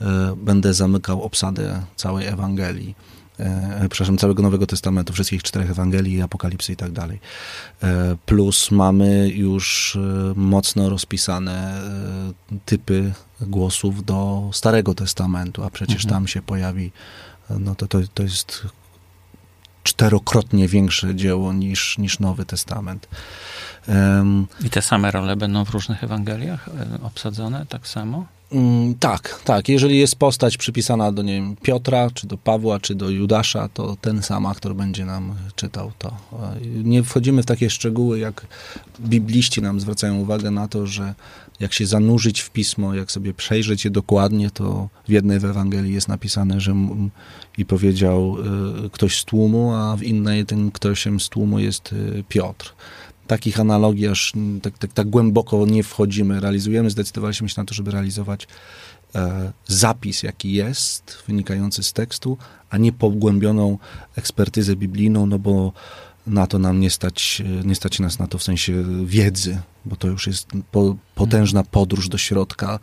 [0.00, 2.94] e, będę zamykał obsadę całej Ewangelii
[3.90, 7.20] przepraszam, całego Nowego Testamentu, wszystkich czterech Ewangelii, Apokalipsy i tak dalej.
[7.82, 11.82] E, Plus mamy już e, mocno rozpisane
[12.52, 16.10] e, typy głosów do Starego Testamentu, a przecież Mhm.
[16.14, 16.92] tam się pojawi,
[17.50, 18.62] e, no to, to, to jest
[19.82, 23.08] czterokrotnie większe dzieło niż, niż Nowy Testament.
[24.64, 28.26] I te same role będą w różnych Ewangeliach e, obsadzone tak samo?
[28.52, 29.68] Mm, tak, tak.
[29.68, 33.96] Jeżeli jest postać przypisana do nie wiem, Piotra, czy do Pawła, czy do Judasza, to
[34.00, 36.08] ten sam aktor będzie nam czytał to.
[36.08, 38.46] E, Nie wchodzimy w takie szczegóły, jak
[39.00, 41.14] bibliści nam zwracają uwagę na to, że
[41.60, 45.94] jak się zanurzyć w pismo, jak sobie przejrzeć je dokładnie, to w jednej w Ewangelii
[45.94, 46.74] jest napisane, że
[47.58, 48.36] i powiedział
[48.86, 52.74] y, ktoś z tłumu, a w innej ten ktośem z tłumu jest y, Piotr
[53.28, 56.90] takich analogii aż tak, tak, tak głęboko nie wchodzimy, realizujemy.
[56.90, 58.48] Zdecydowaliśmy się na to, żeby realizować
[59.14, 62.38] e, zapis, jaki jest, wynikający z tekstu,
[62.70, 63.78] a nie pogłębioną
[64.16, 65.72] ekspertyzę biblijną, no bo
[66.26, 70.08] na to nam nie stać, nie stać nas na to w sensie wiedzy, bo to
[70.08, 72.78] już jest po, potężna podróż do środka,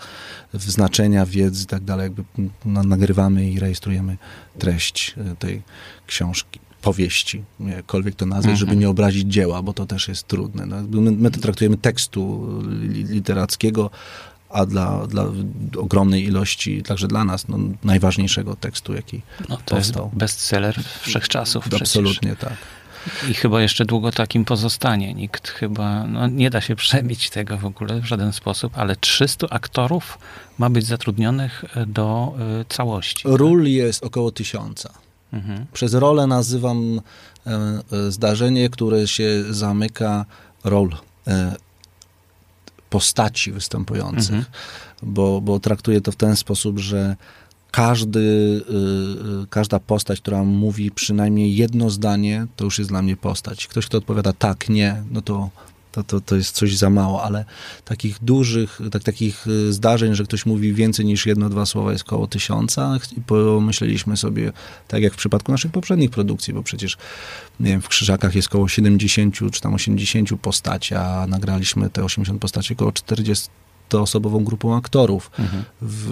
[0.54, 2.04] w znaczenia wiedzy i tak dalej.
[2.04, 2.24] Jakby
[2.66, 4.18] na, nagrywamy i rejestrujemy
[4.60, 5.62] treść e, tej
[6.08, 8.58] książki powieści, jakkolwiek to nazwać, Mhm.
[8.58, 10.66] żeby nie obrazić dzieła, bo to też jest trudne.
[10.66, 12.22] No, my, my to traktujemy tekstu
[12.82, 13.90] li, literackiego,
[14.50, 15.26] a dla, dla
[15.78, 20.12] ogromnej ilości, także dla nas, no, najważniejszego tekstu, jaki No, to jest powstał.
[20.14, 21.82] bestseller wszechczasów przecież.
[21.82, 22.54] Absolutnie tak.
[23.30, 25.14] I chyba jeszcze długo takim pozostanie.
[25.14, 29.48] Nikt chyba, no nie da się przebić tego w ogóle w żaden sposób, ale 300
[29.50, 30.18] aktorów
[30.58, 33.24] ma być zatrudnionych do y, całości.
[33.26, 34.94] Ról jest około tysiąca.
[35.34, 35.66] Mhm.
[35.74, 37.02] Przez rolę nazywam
[37.48, 37.52] e,
[38.08, 40.26] e, zdarzenie, które się zamyka
[40.64, 40.90] rol
[41.28, 41.56] e,
[42.90, 44.46] postaci występujących, Mhm.
[45.04, 47.16] bo, bo traktuję to w ten sposób, że
[47.72, 48.62] każdy,
[49.50, 53.68] każda postać, która mówi przynajmniej jedno zdanie, to już jest dla mnie postać.
[53.68, 55.50] Ktoś, kto odpowiada tak, nie, no to,
[55.96, 57.46] to, to, to jest coś za mało, ale
[57.86, 62.04] takich dużych, tak, takich y, zdarzeń, że ktoś mówi więcej niż jedno, dwa słowa jest
[62.04, 62.98] około tysiąca.
[63.18, 64.52] I pomyśleliśmy sobie,
[64.88, 66.98] tak jak w przypadku naszych poprzednich produkcji, bo przecież
[67.60, 72.42] nie wiem, w Krzyżakach jest około 70 czy tam 80 postaci, a nagraliśmy te 80
[72.42, 73.50] postaci około 40
[73.94, 75.32] osobową grupą aktorów.
[75.40, 75.64] Mhm.
[75.82, 76.10] W,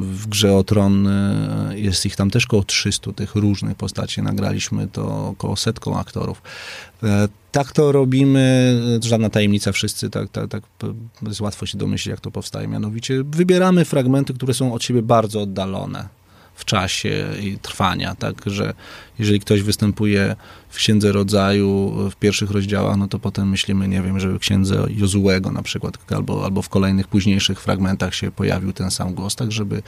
[0.00, 4.22] w grze o tron e, jest ich tam też około 300 tych różnych postaci.
[4.22, 6.42] Nagraliśmy to około setką aktorów.
[7.02, 10.62] E, Tak to robimy, żadna tajemnica, wszyscy tak, tak, tak
[11.22, 12.68] jest łatwo się domyślić, jak to powstaje.
[12.68, 16.08] Mianowicie wybieramy fragmenty, które są od siebie bardzo oddalone.
[16.54, 18.74] W czasie i trwania, tak, że
[19.18, 20.36] jeżeli ktoś występuje
[20.68, 24.86] w Księdze Rodzaju w pierwszych rozdziałach, no to potem myślimy, nie wiem, żeby w Księdze
[24.88, 29.52] Jozułego na przykład, albo, albo w kolejnych późniejszych fragmentach się pojawił ten sam głos, tak
[29.52, 29.82] żeby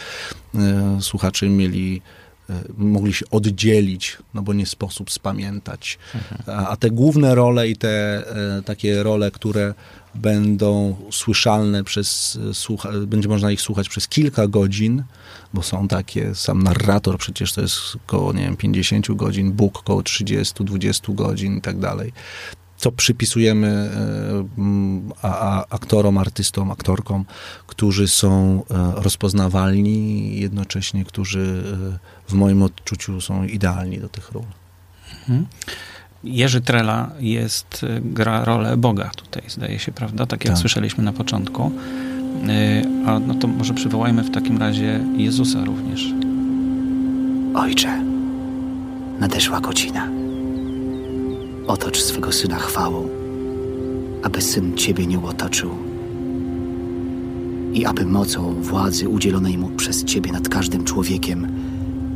[0.54, 2.02] e, słuchacze mieli
[2.50, 5.98] e, mogli się oddzielić, no bo nie sposób spamiętać.
[6.46, 8.24] A, a te główne role i te
[8.58, 9.74] e, takie role, które
[10.14, 15.02] będą słyszalne przez, e, słucha, będzie można ich słuchać przez kilka godzin,
[15.56, 20.02] bo są takie, sam narrator przecież to jest około, nie wiem, 50 godzin, Bóg około
[20.02, 22.12] 30, 20 godzin i tak dalej.
[22.76, 27.24] Co przypisujemy e, a, a aktorom, artystom, aktorkom,
[27.66, 31.62] którzy są e, rozpoznawalni, jednocześnie którzy
[32.26, 34.44] e, w moim odczuciu są idealni do tych ról.
[36.24, 40.26] Jerzy Trela jest, gra rolę Boga tutaj, zdaje się, prawda?
[40.26, 40.60] Tak jak Tak.
[40.60, 41.72] słyszeliśmy na początku.
[42.48, 46.14] Y, A no to może przywołajmy w takim razie Jezusa również.
[47.54, 48.02] Ojcze,
[49.20, 50.08] nadeszła godzina.
[51.66, 53.08] Otocz swego syna chwałą,
[54.22, 55.70] aby syn ciebie nie otoczył
[57.72, 61.46] i aby mocą władzy udzielonej mu przez ciebie nad każdym człowiekiem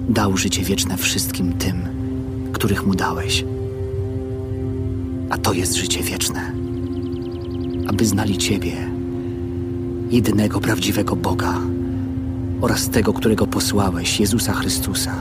[0.09, 1.77] dał życie wieczne wszystkim tym,
[2.53, 3.44] których mu dałeś.
[5.31, 6.53] A to jest życie wieczne,
[7.87, 8.89] aby znali ciebie,
[10.11, 11.55] jedynego prawdziwego Boga
[12.61, 15.14] oraz tego, którego posłałeś, Jezusa Chrystusa.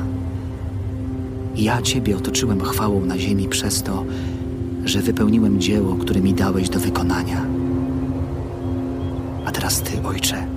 [1.56, 4.06] Ja Ciebie otoczyłem chwałą na ziemi przez to,
[4.86, 7.46] że wypełniłem dzieło, które mi dałeś do wykonania.
[9.46, 10.48] A teraz Ty, Ojcze,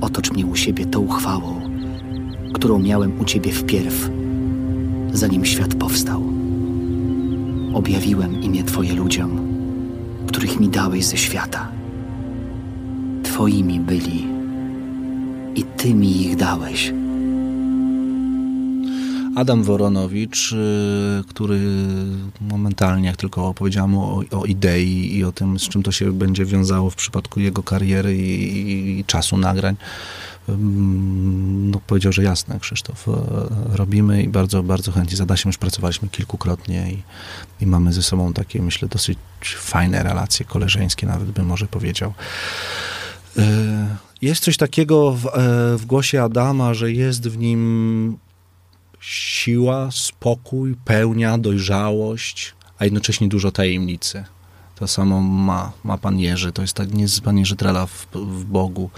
[0.00, 1.60] otocz mnie u siebie tą chwałą,
[2.52, 4.10] którą miałem u Ciebie wpierw,
[5.12, 6.22] zanim świat powstał.
[7.74, 9.40] Objawiłem imię Twoje ludziom,
[10.26, 11.75] których mi dałeś ze świata.
[13.36, 14.26] Twoimi byli
[15.54, 16.92] i Ty mi ich dałeś.
[19.36, 21.60] Adam Woronowicz, y, który
[22.40, 26.44] momentalnie, jak tylko opowiedziałem o, o idei i o tym, z czym to się będzie
[26.44, 29.76] wiązało w przypadku jego kariery i, i, i czasu nagrań,
[30.48, 33.12] no, powiedział, że jasne, Krzysztof, e,
[33.76, 35.16] robimy i bardzo, bardzo chętnie.
[35.16, 37.02] Z Adasiem już pracowaliśmy kilkukrotnie i,
[37.64, 39.18] i mamy ze sobą takie, myślę, dosyć
[39.56, 42.12] fajne relacje koleżeńskie, nawet bym może powiedział.
[43.38, 45.30] E, Jest coś takiego w, e,
[45.78, 48.18] w głosie Adama, że jest w nim
[49.00, 54.24] siła, spokój, pełnia, dojrzałość, a jednocześnie dużo tajemnicy.
[54.74, 56.52] To samo ma, ma pan Jerzy.
[56.52, 58.90] To jest tak, nie jest pan Jerzy Trela w, w Bogu.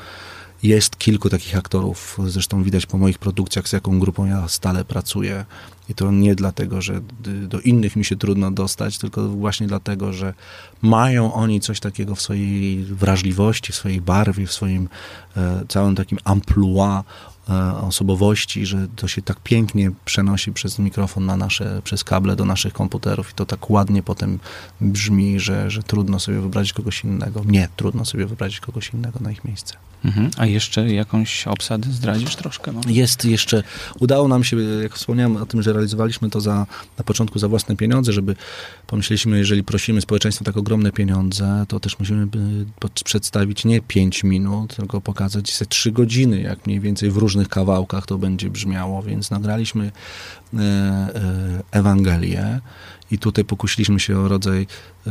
[0.63, 5.45] Jest kilku takich aktorów, zresztą widać po moich produkcjach, z jaką grupą ja stale pracuję.
[5.89, 7.01] I to nie dlatego, że
[7.49, 10.35] do innych mi się trudno dostać, tylko właśnie dlatego, że
[10.83, 14.89] mają oni coś takiego w swojej wrażliwości, w swojej barwie, w swoim
[15.37, 17.05] e, całym takim amplua
[17.49, 22.45] e, osobowości, że to się tak pięknie przenosi przez mikrofon na nasze, przez kable do
[22.45, 24.39] naszych komputerów i to tak ładnie potem
[24.81, 27.43] brzmi, że, że trudno sobie wyobrazić kogoś innego.
[27.47, 29.88] Nie, trudno sobie wyobrazić kogoś innego na ich miejsce.
[30.05, 30.31] Mhm.
[30.37, 32.73] A jeszcze jakąś obsadę zdradzisz troszkę?
[32.73, 32.81] No?
[32.89, 33.63] Jest jeszcze,
[34.01, 36.67] udało nam się, jak wspomniałem o tym, że realizowaliśmy to za,
[36.99, 38.37] na początku za własne pieniądze, żeby
[38.87, 42.27] pomyśleliśmy, jeżeli prosimy społeczeństwo tak ogromne pieniądze, to też musimy
[43.05, 48.07] przedstawić nie 5 minut, tylko pokazać ze 3 godziny, jak mniej więcej w różnych kawałkach
[48.07, 49.93] to będzie brzmiało, więc nagraliśmy
[50.55, 51.09] e, e,
[51.71, 52.61] Ewangelię
[53.11, 54.67] i tutaj pokusiliśmy się o rodzaj
[55.07, 55.11] e,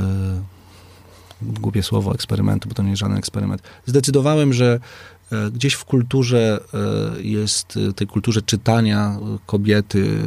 [1.42, 3.62] głupie słowo eksperymentu, bo to nie jest żaden eksperyment.
[3.86, 4.80] Zdecydowałem, że
[5.32, 10.20] e, gdzieś w kulturze e, jest, e, tej kulturze czytania kobiety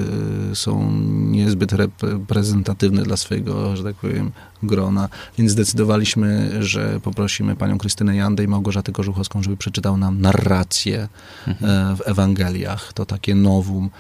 [0.54, 8.16] są niezbyt reprezentatywne dla swojego, że tak powiem, grona, więc zdecydowaliśmy, że poprosimy panią Krystynę
[8.16, 11.08] Jandę i Małgorzatę Korzuchowską, żeby przeczytał nam narrację
[11.46, 11.56] e,
[11.96, 12.92] w Ewangeliach.
[12.92, 13.90] To takie nowum.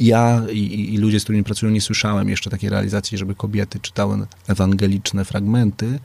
[0.00, 4.26] Ja i, i- ludzie, z którymi pracują, nie słyszałem jeszcze takiej realizacji, żeby kobiety czytały
[4.48, 5.98] ewangeliczne fragmenty.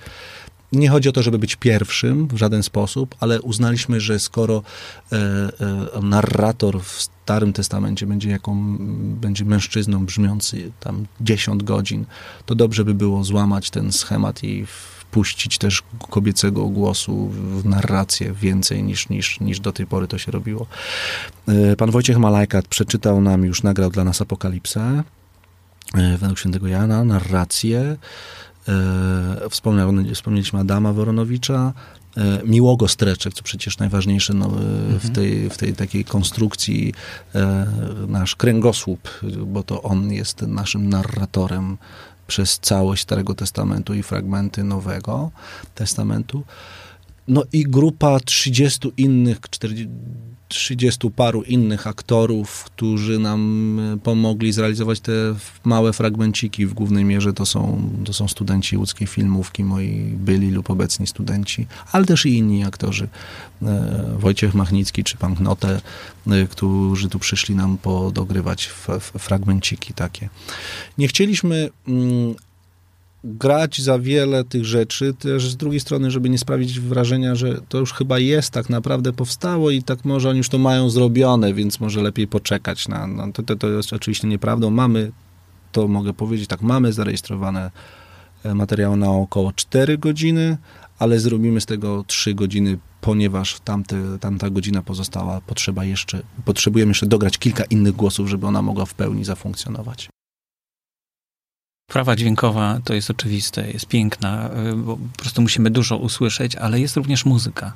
[0.72, 4.64] Nie chodzi o to, żeby być pierwszym w żaden sposób, ale uznaliśmy, że skoro
[5.12, 5.16] e,
[5.98, 8.78] e, narrator w Starym Testamencie będzie, jaką,
[9.22, 12.06] będzie mężczyzną brzmiący tam 10 godzin,
[12.46, 14.66] to dobrze by było złamać ten schemat i
[15.10, 20.32] wpuścić też kobiecego głosu w narrację więcej niż, niż, niż do tej pory to się
[20.32, 20.68] robiło.
[21.48, 25.04] E, Pan Wojciech Malajkat przeczytał nam, już nagrał dla nas Apokalipsę
[25.94, 27.98] e, według świętego Jana, narrację.
[28.68, 31.74] E, Wspomniał, wspomnieliśmy Adama Woronowicza,
[32.46, 34.50] Miłogo Streczek, co przecież najważniejsze no,
[35.00, 36.94] w, tej, w tej takiej konstrukcji
[38.08, 39.10] nasz kręgosłup,
[39.46, 41.78] bo to on jest naszym narratorem
[42.30, 45.32] przez całość Starego Testamentu i fragmenty Nowego
[45.76, 46.44] Testamentu.
[47.28, 49.90] no i grupa 30 innych, 40,
[50.50, 55.12] 30 paru innych aktorów, którzy nam e, pomogli zrealizować te
[55.64, 56.66] małe fragmenciki.
[56.66, 61.68] W głównej mierze to są, to są studenci łódzkiej filmówki, moi byli lub obecni studenci,
[61.92, 63.08] ale też i inni aktorzy.
[63.62, 65.82] E, Wojciech Machnicki czy pan Knote,
[66.50, 68.68] którzy tu przyszli nam podogrywać
[69.20, 70.30] fragmenciki takie.
[70.98, 72.36] Nie chcieliśmy mm,
[73.24, 77.78] grać za wiele tych rzeczy, też z drugiej strony, żeby nie sprawić wrażenia, że to
[77.78, 81.80] już chyba jest, tak naprawdę powstało i tak może oni już to mają zrobione, więc
[81.80, 84.70] może lepiej poczekać na, na to, to, to jest oczywiście nieprawdą.
[84.70, 85.12] Mamy,
[85.72, 87.72] to mogę powiedzieć, tak, mamy zarejestrowane
[88.44, 90.58] e, materiały na około 4 godziny,
[91.00, 97.06] ale zrobimy z tego 3 godziny, ponieważ tamte, tamta godzina pozostała, potrzeba jeszcze, potrzebujemy jeszcze
[97.06, 100.10] dograć kilka innych głosów, żeby ona mogła w pełni zafunkcjonować.
[101.90, 106.80] Prawa dźwiękowa to jest oczywiste, jest piękna, y, bo po prostu musimy dużo usłyszeć, ale
[106.80, 107.74] jest również muzyka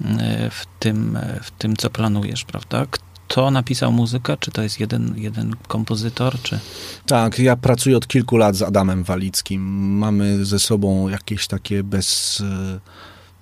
[0.00, 0.04] y,
[0.50, 2.86] w tym, w tym co planujesz, prawda?
[3.26, 4.36] Kto napisał muzykę?
[4.40, 6.42] Czy to jest jeden, jeden kompozytor?
[6.42, 6.58] Czy...
[7.06, 9.62] Tak, ja pracuję od kilku lat z Adamem Walickim.
[9.98, 12.40] Mamy ze sobą jakieś takie bez.
[12.40, 12.80] Y,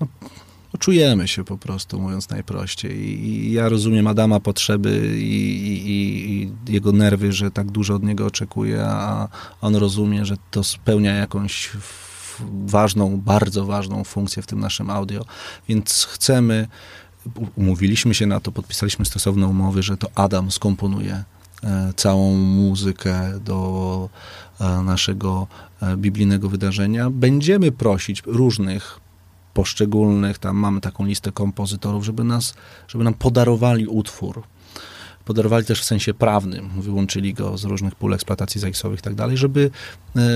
[0.01, 0.07] no,
[0.79, 3.27] czujemy się po prostu, mówiąc najprościej.
[3.29, 8.27] I ja rozumiem Adama potrzeby i, i, i, jego nerwy, że tak dużo od niego
[8.27, 9.29] oczekuje, a
[9.61, 11.71] on rozumie, że to spełnia jakąś
[12.67, 15.25] ważną, bardzo ważną funkcję w tym naszym audio.
[15.69, 16.69] Więc chcemy,
[17.57, 21.25] umówiliśmy się na to, podpisaliśmy stosowne umowy, że to Adam skomponuje
[21.65, 24.09] e, całą muzykę do
[24.61, 25.47] e, naszego
[25.83, 27.11] e, biblijnego wydarzenia.
[27.11, 29.01] Będziemy prosić różnych
[29.55, 32.55] poszczególnych, tam mamy taką listę kompozytorów, żeby, nas,
[32.89, 34.43] żeby nam podarowali utwór.
[35.25, 39.37] Podarowali też w sensie prawnym, wyłączyli go z różnych pól eksploatacji ZX-owych i tak dalej,
[39.37, 39.71] żeby,
[40.17, 40.33] e, e,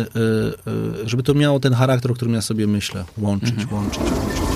[1.04, 3.04] e, żeby to miało ten charakter, o którym ja sobie myślę.
[3.18, 3.74] Łączyć, mhm.
[3.74, 4.55] łączyć, łączyć.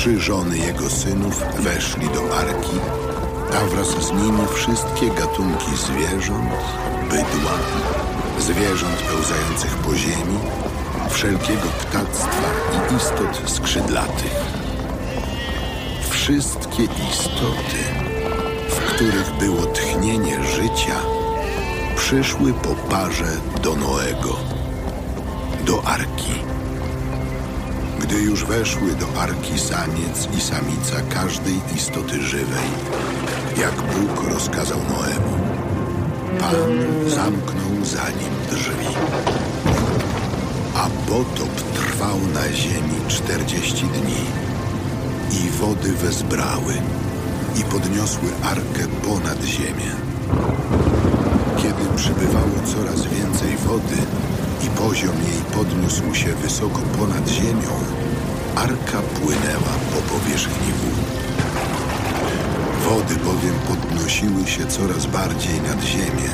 [0.00, 2.76] Trzy żony jego synów weszli do arki,
[3.56, 6.50] a wraz z nimi wszystkie gatunki zwierząt,
[7.02, 7.52] bydła,
[8.38, 10.38] zwierząt pełzających po ziemi,
[11.10, 14.36] wszelkiego ptactwa i istot skrzydlatych.
[16.10, 17.82] Wszystkie istoty,
[18.68, 20.96] w których było tchnienie życia,
[21.96, 24.36] przyszły po parze do Noego,
[25.66, 26.59] do arki.
[28.00, 32.68] Gdy już weszły do arki samiec i samica każdej istoty żywej,
[33.60, 35.38] jak Bóg rozkazał Noemu,
[36.40, 38.86] Pan zamknął za nim drzwi.
[40.74, 44.24] A potop trwał na ziemi czterdzieści dni
[45.32, 46.74] i wody wezbrały
[47.60, 49.92] i podniosły arkę ponad ziemię.
[51.56, 53.96] Kiedy przybywało coraz więcej wody,
[54.66, 57.72] i poziom jej podniósł się wysoko ponad ziemią,
[58.56, 61.10] arka płynęła po powierzchni wód.
[62.88, 66.30] Wody bowiem podnosiły się coraz bardziej nad ziemię,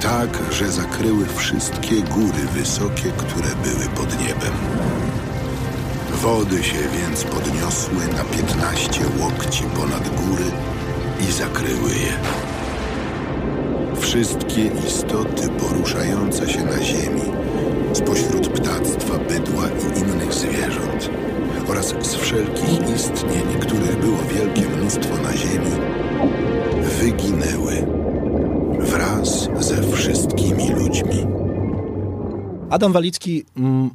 [0.00, 4.52] tak, że zakryły wszystkie góry wysokie, które były pod niebem.
[6.22, 10.44] Wody się więc podniosły na piętnaście łokci ponad góry
[11.28, 12.57] i zakryły je.
[14.08, 17.20] Wszystkie istoty poruszające się na ziemi,
[17.92, 21.10] spośród ptactwa, bydła i innych zwierząt
[21.68, 25.70] oraz z wszelkich istnień, których było wielkie mnóstwo na ziemi,
[27.00, 27.86] wyginęły
[28.78, 31.26] wraz ze wszystkimi ludźmi.
[32.70, 33.44] Adam Walicki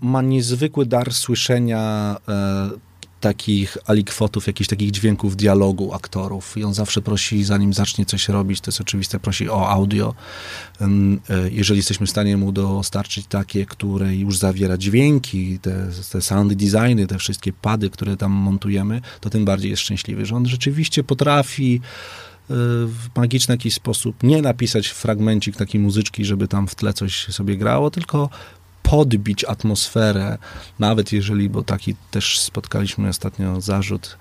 [0.02, 2.93] ma niezwykły dar słyszenia e,
[3.24, 8.62] takich alikwotów, jakichś takich dźwięków dialogu aktorów i on zawsze prosi, zanim zacznie coś robić,
[8.62, 10.16] to jest oczywiste, prosi o audio.
[10.82, 10.88] E,
[11.52, 17.08] jeżeli jesteśmy w stanie mu dostarczyć takie, które już zawiera dźwięki, te, te sound designy,
[17.08, 21.76] te wszystkie pady, które tam montujemy, to tym bardziej jest szczęśliwy, że on rzeczywiście potrafi
[21.76, 21.82] e,
[22.86, 27.58] w magiczny jakiś sposób nie napisać fragmencik takiej muzyczki, żeby tam w tle coś sobie
[27.58, 28.30] grało, tylko
[28.94, 30.38] podbić atmosferę,
[30.80, 34.18] nawet jeżeli, bo taki też spotkaliśmy ostatnio zarzut,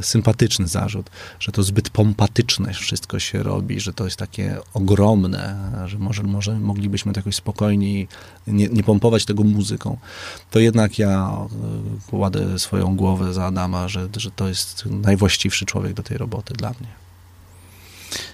[0.00, 1.10] sympatyczny zarzut,
[1.40, 6.60] że to zbyt pompatyczne wszystko się robi, że to jest takie ogromne, że może, może
[6.60, 8.08] moglibyśmy to jakoś spokojniej
[8.46, 9.98] nie, nie pompować tego muzyką,
[10.50, 15.94] to jednak ja e, kładę swoją głowę za Adama, że, że to jest najwłaściwszy człowiek
[15.94, 16.88] do tej roboty dla mnie.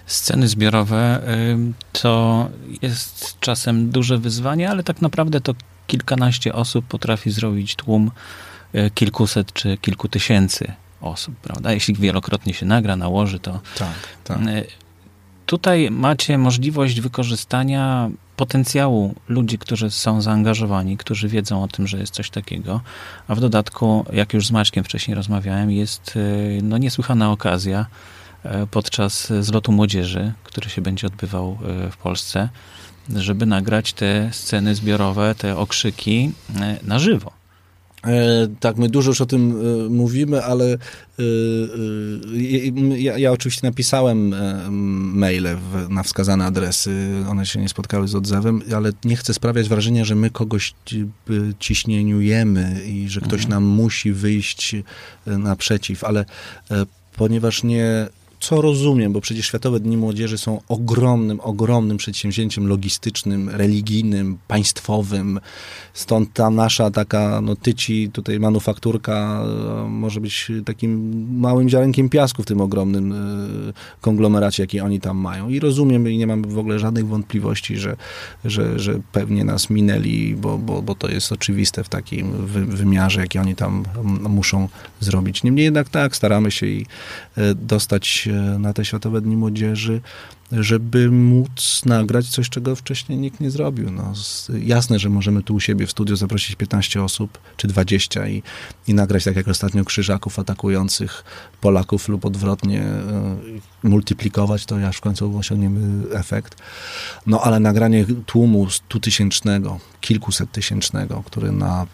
[0.05, 1.21] Sceny zbiorowe
[1.91, 2.49] to
[2.81, 5.53] jest czasem duże wyzwanie, ale tak naprawdę to
[5.93, 8.11] kilkanaście osób potrafi zrobić tłum
[8.73, 11.73] e, kilkuset czy kilku tysięcy osób, prawda?
[11.73, 13.59] Jeśli wielokrotnie się nagra, nałoży, to...
[13.77, 14.37] Tak, tak.
[14.37, 14.63] E,
[15.45, 22.13] tutaj macie możliwość wykorzystania potencjału ludzi, którzy są zaangażowani, którzy wiedzą o tym, że jest
[22.13, 22.81] coś takiego,
[23.27, 27.85] a w dodatku, jak już z Maćkiem wcześniej rozmawiałem, jest e, no, niesłychana okazja
[28.71, 31.57] podczas zlotu młodzieży, który się będzie odbywał
[31.91, 32.49] w Polsce,
[33.15, 36.31] żeby nagrać te sceny zbiorowe, te okrzyki
[36.83, 37.43] na żywo.
[38.07, 41.23] E, tak, my dużo już o tym e, mówimy, ale e,
[42.97, 44.35] ja, ja, oczywiście napisałem
[45.15, 45.57] maile
[45.89, 47.23] na wskazane adresy.
[47.29, 50.73] One się nie spotkały z odzewem, ale nie chcę sprawiać wrażenia, że my kogoś
[51.59, 53.49] ciśnieniujemy i że ktoś mhm.
[53.49, 54.75] nam musi wyjść
[55.25, 56.25] naprzeciw, ale
[57.17, 58.07] ponieważ nie
[58.43, 65.39] co rozumiem, bo przecież Światowe Dni Młodzieży są ogromnym, ogromnym przedsięwzięciem logistycznym, religijnym, państwowym.
[65.93, 72.43] Stąd ta nasza taka, no tyci, tutaj manufakturka e, może być takim małym ziarenkiem piasku
[72.43, 73.15] w tym ogromnym e,
[74.01, 75.49] konglomeracie, jaki oni tam mają.
[75.49, 77.95] I rozumiem i nie mam w ogóle żadnych wątpliwości, że,
[78.45, 82.31] że, że pewnie nas minęli, bo, bo, bo to jest oczywiste w takim
[82.67, 83.83] wymiarze, jaki oni tam
[84.29, 84.69] muszą
[84.99, 85.43] zrobić.
[85.43, 86.85] Niemniej jednak tak, staramy się i
[87.37, 88.29] e, dostać
[88.59, 90.01] na te Światowe Dni Młodzieży,
[90.51, 93.91] żeby móc nagrać coś, czego wcześniej nikt nie zrobił.
[93.91, 94.13] No,
[94.63, 98.43] jasne, że możemy tu u siebie w studiu zaprosić 15 osób, czy 20 i,
[98.87, 101.23] i nagrać tak jak ostatnio krzyżaków atakujących
[101.61, 103.37] Polaków lub odwrotnie e,
[103.83, 106.55] multiplikować to, aż w końcu osiągniemy efekt.
[107.27, 111.87] No ale nagranie tłumu stutysięcznego, kilkuset tysięcznego, który na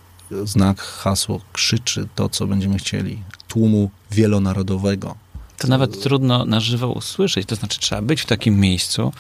[0.44, 5.16] znak, hasło krzyczy to, co będziemy chcieli, tłumu wielonarodowego,
[5.60, 9.14] to nawet trudno na żywo usłyszeć, to znaczy trzeba być w takim miejscu,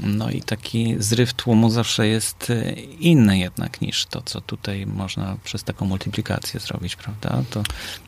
[0.00, 5.36] no i taki zryw tłumu zawsze jest e, inny jednak niż to, co tutaj można
[5.44, 7.42] przez taką multiplikację zrobić, prawda?
[7.50, 7.62] To,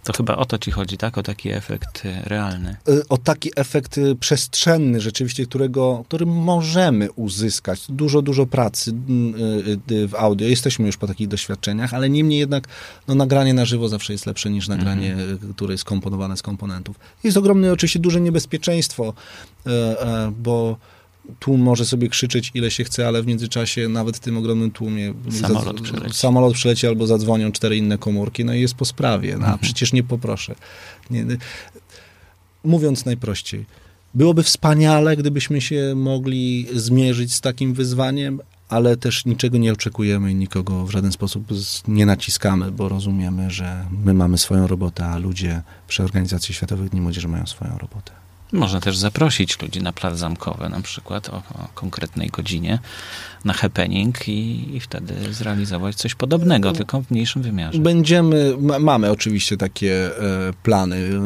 [0.04, 1.18] to chyba o to ci chodzi, tak?
[1.18, 2.76] O taki efekt e, realny.
[2.88, 7.84] E, o taki efekt przestrzenny rzeczywiście, którego, który możemy uzyskać.
[7.88, 8.92] Dużo, dużo pracy
[10.08, 10.48] w audio.
[10.48, 12.68] Jesteśmy już po takich doświadczeniach, ale niemniej jednak
[13.08, 15.54] no, nagranie na żywo zawsze jest lepsze niż nagranie, mhm.
[15.54, 16.98] które jest komponowane z komponentów.
[17.24, 19.14] Jest ogromne oczywiście duże niebezpieczeństwo,
[20.38, 20.76] bo
[21.40, 25.14] tłum może sobie krzyczeć ile się chce, ale w międzyczasie nawet w tym ogromnym tłumie
[25.30, 26.14] samolot, przyleci.
[26.14, 26.54] samolot
[26.88, 29.32] albo zadzwonią cztery inne komórki, no i jest po sprawie.
[29.32, 29.58] No, a mhm.
[29.58, 30.54] przecież nie poproszę.
[31.10, 31.26] Nie,
[32.64, 33.66] mówiąc najprościej,
[34.14, 40.34] byłoby wspaniale, gdybyśmy się mogli zmierzyć z takim wyzwaniem, ale też niczego nie oczekujemy i
[40.34, 41.44] nikogo w żaden sposób
[41.88, 47.00] nie naciskamy, bo rozumiemy, że my mamy swoją robotę, a ludzie przy Organizacji Światowych Dni
[47.00, 48.19] Młodzieży mają swoją robotę.
[48.52, 52.78] Można też zaprosić ludzi na plac zamkowy, na przykład o, o konkretnej godzinie,
[53.44, 57.78] na happening i, i, wtedy zrealizować coś podobnego, tylko w mniejszym wymiarze.
[57.78, 60.96] Będziemy, ma, mamy oczywiście takie e, plany.
[60.96, 61.20] E,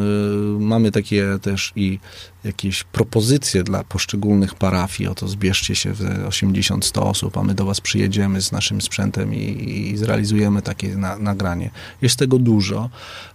[0.60, 1.98] mamy takie też i
[2.44, 5.08] jakieś propozycje dla poszczególnych parafii.
[5.08, 9.90] Oto zbierzcie się w 80-100 osób, a my do was przyjedziemy z naszym sprzętem i,
[9.92, 11.70] i zrealizujemy takie na, nagranie.
[12.02, 12.90] Jest tego dużo.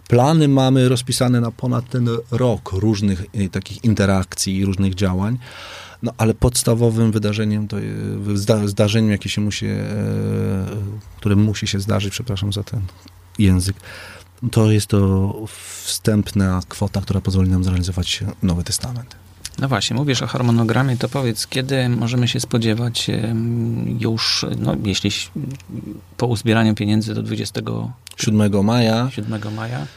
[0.07, 5.37] Plany mamy rozpisane na ponad ten rok różnych e, takich interakcji i różnych działań.
[6.03, 7.77] No ale podstawowym wydarzeniem, to
[8.33, 9.77] zda, zdarzeniem, jakie się musi, e,
[11.17, 12.81] które musi się zdarzyć, przepraszam za ten
[13.39, 13.75] język,
[14.51, 15.33] to jest to
[15.83, 19.15] wstępna kwota, która pozwoli nam zrealizować Nowy Testament.
[19.59, 23.07] No właśnie, mówisz o harmonogramie, to powiedz, kiedy możemy się spodziewać
[23.99, 25.11] już, no jeśli
[26.17, 29.87] po uzbieraniu pieniędzy do 27 maja, 7 maja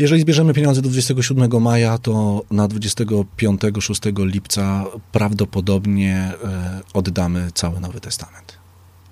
[0.00, 8.00] jeżeli zbierzemy pieniądze do 27 maja, to na 25-6 lipca prawdopodobnie e, oddamy cały Nowy
[8.00, 8.60] Testament.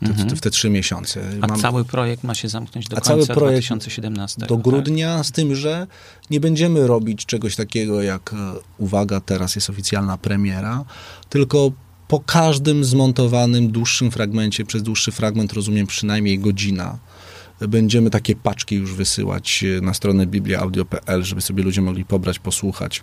[0.01, 0.37] Te, mhm.
[0.37, 1.21] w te trzy miesiące.
[1.41, 1.61] A Mam...
[1.61, 4.41] cały projekt ma się zamknąć do A końca cały projekt 2017.
[4.41, 4.65] Do tak?
[4.65, 5.27] grudnia, tak?
[5.27, 5.87] z tym, że
[6.31, 8.37] nie będziemy robić czegoś takiego jak, e,
[8.79, 10.85] uwaga, teraz jest oficjalna premiera,
[11.29, 11.73] tylko
[12.09, 16.99] po każdym zmontowanym dłuższym fragmencie, przez dłuższy fragment rozumiem przynajmniej godzina,
[17.61, 23.03] będziemy takie paczki już wysyłać e, na stronę bibliaaudio.pl, żeby sobie ludzie mogli pobrać, posłuchać.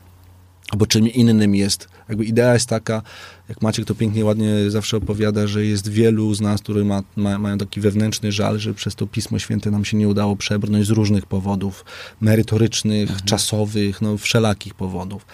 [0.78, 3.02] Bo czym innym jest, jakby idea jest taka,
[3.50, 7.40] jak Maciek to pięknie, ładnie zawsze opowiada, że jest wielu z nas, którzy ma, ma,
[7.40, 10.90] mają taki wewnętrzny żal, że przez to Pismo Święte nam się nie udało przebrnąć z
[10.90, 11.86] różnych powodów,
[12.22, 13.20] merytorycznych, mhm.
[13.26, 15.26] czasowych, no wszelakich powodów.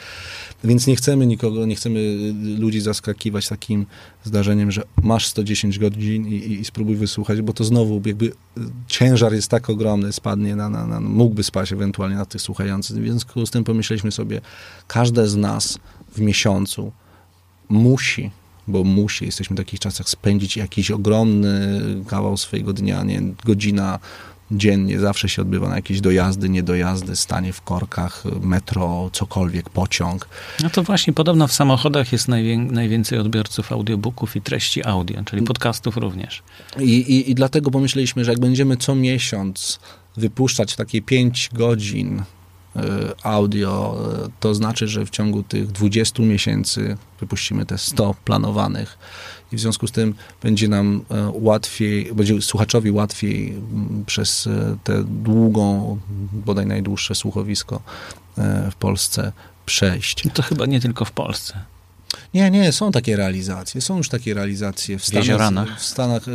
[0.64, 2.18] Więc nie chcemy nikogo, nie chcemy
[2.58, 3.86] ludzi zaskakiwać takim
[4.24, 8.32] zdarzeniem, że masz 110 godzin i, i, i spróbuj wysłuchać, bo to znowu jakby
[8.88, 12.98] ciężar jest tak ogromny, spadnie na, na, na mógłby spaść ewentualnie na tych słuchających.
[12.98, 14.42] W związku z tym pomyśleliśmy sobie,
[14.88, 15.80] każde z nas
[16.12, 16.92] w miesiącu
[17.70, 18.32] musi,
[18.68, 24.00] bo musi, jesteśmy w takich czasach, spędzić jakiś ogromny kawał swojego dnia, nie godzina,
[24.52, 30.28] dziennie, zawsze się odbywa na jakieś dojazdy, niedojazdy, stanie w korkach, metro, cokolwiek, pociąg.
[30.64, 35.42] No to właśnie podobno w samochodach jest najwię- najwięcej odbiorców audiobooków i treści audio, czyli
[35.42, 36.44] podcastów również.
[36.80, 39.80] I, i, I dlatego pomyśleliśmy, że jak będziemy co miesiąc
[40.18, 42.24] wypuszczać takie 5 godzin
[43.24, 48.98] audio, y, to znaczy, że w ciągu tych 20 miesięcy wypuścimy te 100 planowanych
[49.52, 50.14] i w związku z tym
[50.44, 54.50] będzie nam e, łatwiej, będzie słuchaczowi łatwiej m, przez
[54.84, 56.00] tę długą,
[56.34, 57.82] bodaj najdłuższe słuchowisko
[58.72, 59.32] w Polsce
[59.66, 60.26] przejść.
[60.26, 61.60] I to chyba nie tylko w Polsce.
[62.34, 63.82] Nie, nie, są takie realizacje.
[63.82, 65.80] Są już takie realizacje w Stanach.
[65.80, 66.32] W Stanach e,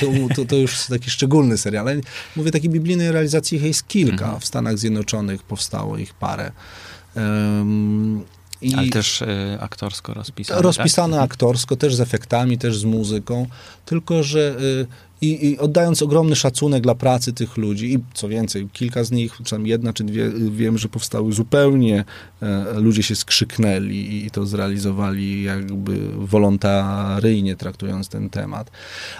[0.00, 1.88] to, to, to już jest taki szczególny serial.
[1.88, 2.00] Ale
[2.36, 4.24] mówię, takiej biblijnej realizacji jest kilka.
[4.24, 4.40] Mhm.
[4.40, 6.52] W Stanach Zjednoczonych powstało ich parę.
[7.16, 8.24] Um,
[8.62, 9.26] i Ale też y,
[9.60, 10.62] aktorsko rozpisane.
[10.62, 13.46] rozpisane aktorsko, też z efektami, też z muzyką.
[13.84, 14.86] Tylko, że y,
[15.20, 19.36] i, i oddając ogromny szacunek dla pracy tych ludzi i co więcej, kilka z nich,
[19.44, 22.04] czy tam jedna czy dwie, wiem, że powstały zupełnie,
[22.42, 28.70] e, ludzie się skrzyknęli i to zrealizowali jakby wolontaryjnie traktując ten temat.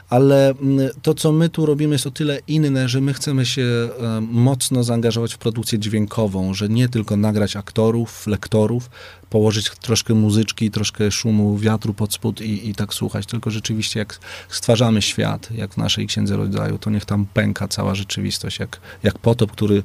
[0.08, 3.62] Ale mm, to, co my tu robimy jest o tyle inne, że my chcemy się
[3.62, 8.90] e, mocno zaangażować w produkcję dźwiękową, że nie tylko nagrać aktorów, lektorów,
[9.36, 14.18] położyć troszkę muzyczki, troszkę szumu wiatru pod spód i, i tak słuchać, tylko rzeczywiście jak
[14.48, 19.18] stwarzamy świat, jak w naszej Księdze Rodzaju, to niech tam pęka cała rzeczywistość, jak, jak
[19.18, 19.82] potop, który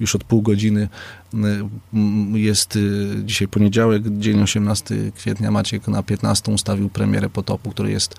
[0.00, 0.88] już od pół godziny
[1.34, 1.36] y,
[1.94, 7.90] m, jest y, dzisiaj poniedziałek, dzień 18 kwietnia, Maciek na 15 ustawił premierę potopu, który
[7.90, 8.16] jest y,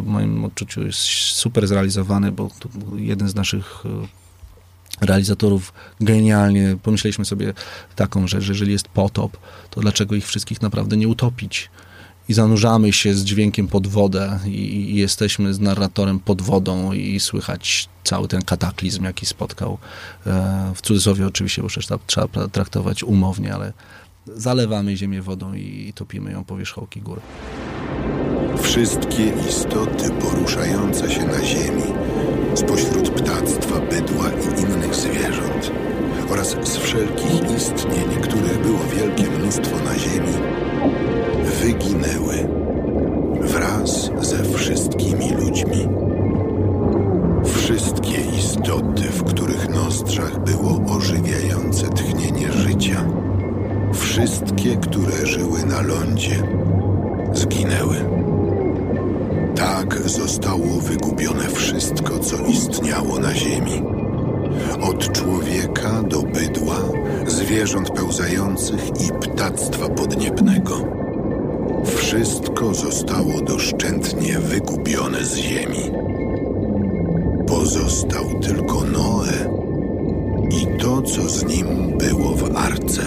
[0.00, 2.50] w moim odczuciu jest super zrealizowany, bo
[2.96, 3.84] jeden z naszych
[5.00, 6.76] realizatorów genialnie.
[6.82, 7.54] Pomyśleliśmy sobie
[7.96, 9.36] taką rzecz, że jeżeli jest potop,
[9.70, 11.70] to dlaczego ich wszystkich naprawdę nie utopić?
[12.28, 17.88] I zanurzamy się z dźwiękiem pod wodę i, jesteśmy z narratorem pod wodą i słychać
[18.04, 19.78] cały ten kataklizm, jaki spotkał.
[20.26, 23.72] E, w cudzysłowie oczywiście, bo przecież trzeba traktować umownie, ale
[24.36, 27.20] zalewamy ziemię wodą i topimy ją po wierzchołki gór.
[28.62, 31.82] Wszystkie istoty poruszające się na ziemi,
[32.54, 35.72] spośród ptactwa, bydła i innych zwierząt
[36.30, 40.32] oraz z wszelkich istnień, których było wielkie mnóstwo na ziemi,
[41.60, 42.48] wyginęły
[43.40, 45.88] wraz ze wszystkimi ludźmi.
[47.44, 53.04] Wszystkie istoty, w których nostrzach było ożywiające tchnienie życia,
[53.92, 56.42] wszystkie, które żyły na lądzie,
[57.32, 57.96] zginęły.
[59.56, 63.82] Tak zostało wygubione wszystko, co istniało na ziemi.
[64.80, 66.76] Od człowieka do bydła,
[67.26, 70.80] zwierząt pełzających i ptactwa podniebnego.
[71.96, 75.90] Wszystko zostało doszczętnie wygubione z ziemi.
[77.46, 79.54] Pozostał tylko Noe
[80.50, 83.02] i to, co z nim było w arce.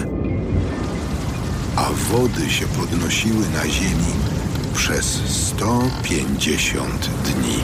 [1.76, 4.37] A wody się podnosiły na ziemi
[4.78, 7.56] przez 150 dni.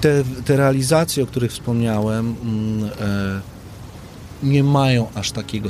[0.00, 3.40] Te, te realizacje, o których wspomniałem, mm, e,
[4.42, 5.68] nie mają aż takiego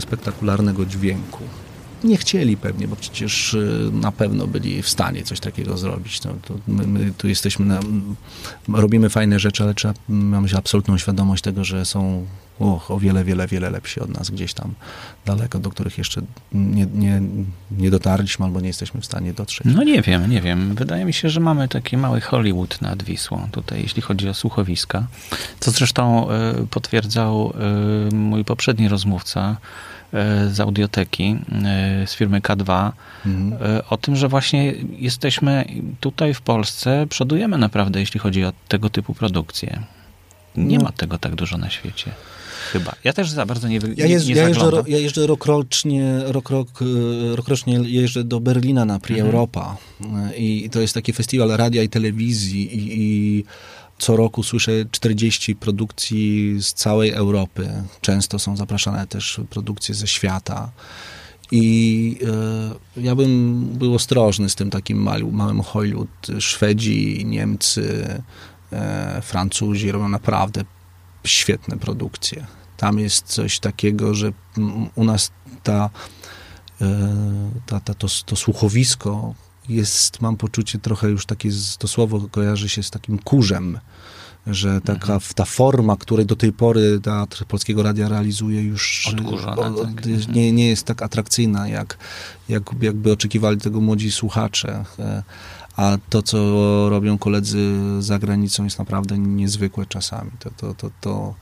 [0.00, 1.38] spektakularnego dźwięku.
[2.04, 3.58] Nie chcieli pewnie, bo przecież e,
[3.92, 6.24] na pewno byli w stanie coś takiego zrobić.
[6.24, 6.34] No,
[6.68, 7.80] my, my tu jesteśmy, na,
[8.68, 12.26] robimy fajne rzeczy, ale trzeba mamy absolutną świadomość tego, że są
[12.58, 14.74] och, o wiele, wiele, wiele lepsi od nas gdzieś tam
[15.26, 16.20] daleko, do których jeszcze
[16.52, 17.22] nie, nie,
[17.70, 19.66] nie dotarliśmy albo nie jesteśmy w stanie dotrzeć.
[19.74, 20.74] No nie wiem, nie wiem.
[20.74, 25.06] Wydaje mi się, że mamy taki mały Hollywood nad Wisłą tutaj, jeśli chodzi o słuchowiska.
[25.60, 27.52] Co zresztą y, potwierdzał
[28.10, 30.03] y, mój poprzedni rozmówca y,
[30.52, 31.36] z audioteki,
[32.02, 32.92] y, z firmy K2,
[33.26, 33.76] Mhm.
[33.76, 35.64] y, o tym, że właśnie jesteśmy
[36.00, 39.80] tutaj w Polsce, przodujemy naprawdę, jeśli chodzi o tego typu produkcje.
[40.56, 40.84] Nie No.
[40.84, 42.10] ma tego tak dużo na świecie.
[42.72, 42.92] Chyba.
[43.04, 46.50] Ja też za bardzo nie, Ja, jeżdż, nie ja, jeżdżę, ro, ja jeżdżę rokrocznie, rok,
[46.50, 49.76] rok, e, rokrocznie jeżdżę do Berlina na Prix Europa
[50.30, 53.44] E, i to jest taki festiwal radia i telewizji i, i
[53.98, 57.82] co roku słyszę 40 produkcji z całej Europy.
[58.00, 60.70] Często są zapraszane też produkcje ze świata.
[61.50, 62.18] I
[62.96, 66.26] e, ja bym był ostrożny z tym takim mali, małym Hollywood.
[66.38, 68.20] Szwedzi, Niemcy,
[68.72, 70.64] e, Francuzi robią naprawdę
[71.24, 72.46] świetne produkcje.
[72.76, 74.32] Tam jest coś takiego, że
[74.94, 75.32] u nas
[75.62, 75.90] ta,
[76.80, 76.86] e,
[77.66, 79.34] ta, ta, to, to słuchowisko
[79.68, 83.78] jest, mam poczucie trochę już takie, to słowo kojarzy się z takim kurzem,
[84.46, 89.80] że taka ta forma, której do tej pory Teatr Polskiego Radia realizuje już Odkurzona, o-
[89.80, 90.06] o- tak.
[90.34, 91.98] nie, nie jest tak atrakcyjna, jak,
[92.48, 94.84] jak jakby oczekiwali tego młodzi słuchacze.
[94.98, 95.22] E,
[95.76, 96.38] a to, co
[96.88, 100.30] robią koledzy za granicą jest naprawdę niezwykłe czasami.
[100.38, 101.34] To, to, to, to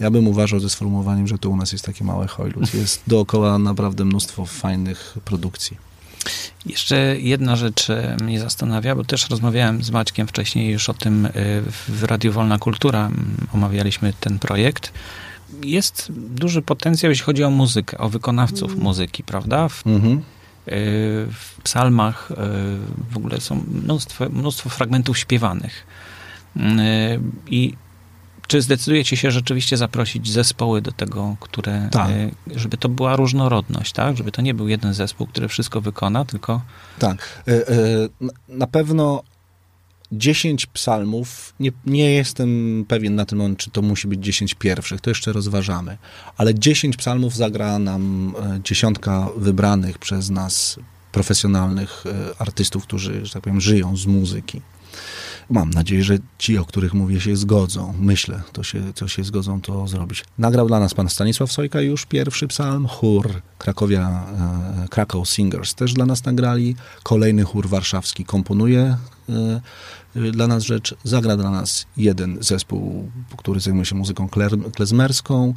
[0.00, 2.74] ja bym uważał ze sformułowaniem, że to u nas jest takie małe hojlut.
[2.74, 5.91] Jest dookoła naprawdę mnóstwo fajnych produkcji.
[6.66, 11.26] Jeszcze jedna rzecz e, mnie zastanawia, bo też rozmawiałem z Maćkiem wcześniej już o tym
[11.26, 11.30] e,
[11.88, 13.10] w Radiu Wolna Kultura,
[13.54, 14.92] omawialiśmy ten projekt.
[15.64, 19.68] Jest duży potencjał, jeśli chodzi o muzykę, o wykonawców muzyki, prawda?
[19.68, 20.18] W, mhm.
[20.18, 20.20] E,
[21.26, 22.32] w psalmach
[23.10, 25.86] w ogóle są mnóstwo, mnóstwo fragmentów śpiewanych.
[27.46, 27.74] I
[28.52, 32.10] czy zdecydujecie się rzeczywiście zaprosić zespoły do tego, które, tak.
[32.10, 34.16] E, żeby to była różnorodność, tak?
[34.16, 36.60] Żeby to nie był jeden zespół, który wszystko wykona, tylko...
[36.98, 37.42] Tak.
[37.48, 37.74] E, e,
[38.48, 39.22] na pewno
[40.12, 45.00] 10 psalmów, nie, nie jestem pewien na tym moment, czy to musi być 10 pierwszych,
[45.00, 45.98] to jeszcze rozważamy,
[46.36, 48.34] ale 10 psalmów zagra nam
[48.64, 50.78] dziesiątka wybranych przez nas
[51.12, 52.04] profesjonalnych
[52.38, 54.60] artystów, którzy, że tak powiem, żyją z muzyki.
[55.50, 57.94] Mam nadzieję, że ci, o których mówię, się zgodzą.
[58.00, 60.24] Myślę, to się, to się zgodzą to zrobić.
[60.38, 64.26] Nagrał dla nas pan Stanisław Sojka już pierwszy psalm, chór Krakowia,
[64.84, 66.76] e, Krakow Singers też dla nas nagrali.
[67.02, 68.96] Kolejny chór warszawski komponuje
[69.28, 70.94] e, dla nas rzecz.
[71.04, 74.28] Zagra dla nas jeden zespół, który zajmuje się muzyką
[74.74, 75.54] klezmerską.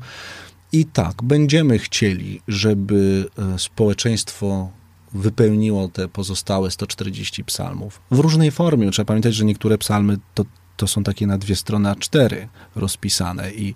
[0.72, 4.70] I tak, będziemy chcieli, żeby e, społeczeństwo
[5.16, 8.02] wypełniło te pozostałe 140 psalmów.
[8.12, 8.92] W różnej formie.
[8.92, 10.46] Trzeba pamiętać, że niektóre psalmy to,
[10.78, 13.76] to są takie na dwie strony A4 rozpisane i,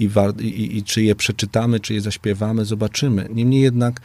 [0.00, 0.10] i,
[0.40, 3.28] i, i czy je przeczytamy, czy je zaśpiewamy, zobaczymy.
[3.34, 4.00] Niemniej jednak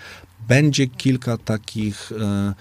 [0.47, 2.53] będzie kilka takich e,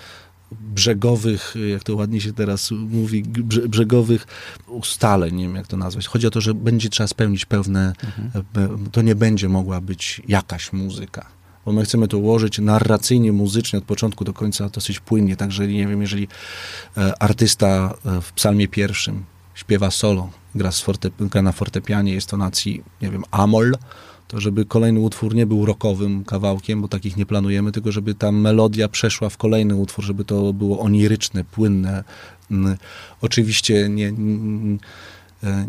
[0.52, 3.22] brzegowych, jak to ładnie się teraz mówi,
[3.68, 4.26] brzegowych
[4.66, 6.06] ustaleń, nie wiem jak to nazwać.
[6.06, 8.90] Chodzi o to, że będzie trzeba spełnić pewne, mhm.
[8.90, 11.37] to nie będzie mogła być jakaś muzyka
[11.68, 15.86] bo my chcemy to ułożyć narracyjnie, muzycznie od początku do końca dosyć płynnie, także nie
[15.86, 16.28] wiem, jeżeli
[16.96, 22.36] e, artysta e, w psalmie pierwszym śpiewa solo, gra, forte, gra na fortepianie, jest to
[22.36, 23.76] nacji, nie wiem, amol,
[24.28, 28.32] to żeby kolejny utwór nie był rockowym kawałkiem, bo takich nie planujemy, tylko żeby ta
[28.32, 32.04] melodia przeszła w kolejny utwór, żeby to było oniryczne, płynne.
[32.50, 32.76] Mm,
[33.20, 34.12] oczywiście nie,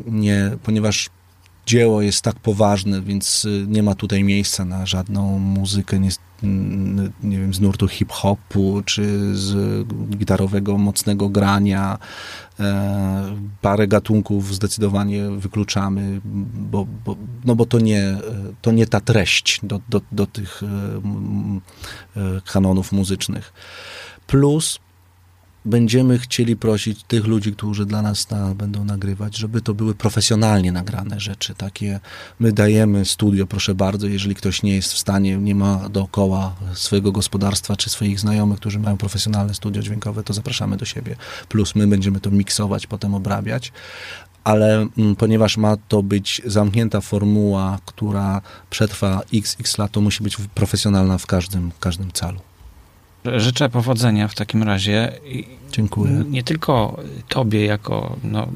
[0.05, 1.09] nie ponieważ
[1.69, 6.09] dzieło jest tak poważne, więc y, nie ma tutaj miejsca na żadną muzykę, nie,
[7.23, 11.97] nie wiem, z nurtu hip-hopu, czy z gitarowego, mocnego grania.
[12.59, 16.21] E, parę gatunków zdecydowanie wykluczamy,
[16.53, 17.15] bo, bo,
[17.45, 18.17] no bo to, nie,
[18.61, 20.67] to nie ta treść do, do, do tych e,
[22.21, 23.53] e, kanonów muzycznych.
[24.27, 24.79] Plus
[25.65, 30.71] będziemy chcieli prosić tych ludzi, którzy dla nas na, będą nagrywać, żeby to były profesjonalnie
[30.71, 31.55] nagrane rzeczy.
[31.55, 31.99] Takie
[32.39, 37.11] my dajemy studio, proszę bardzo, jeżeli ktoś nie jest w stanie, nie ma dookoła swojego
[37.11, 41.15] gospodarstwa czy swoich znajomych, którzy mają profesjonalne studio dźwiękowe, to zapraszamy do siebie.
[41.49, 43.71] Plus my będziemy to miksować, potem obrabiać.
[44.43, 50.23] Ale m, mm, ponieważ ma to być zamknięta formuła, która przetrwa xx lat, to musi
[50.23, 52.39] być profesjonalna w każdym, każdym calu.
[53.25, 55.11] Życzę powodzenia w takim razie.
[55.71, 56.23] Dziękuję.
[56.29, 56.97] Nie tylko
[57.27, 58.47] tobie jako no,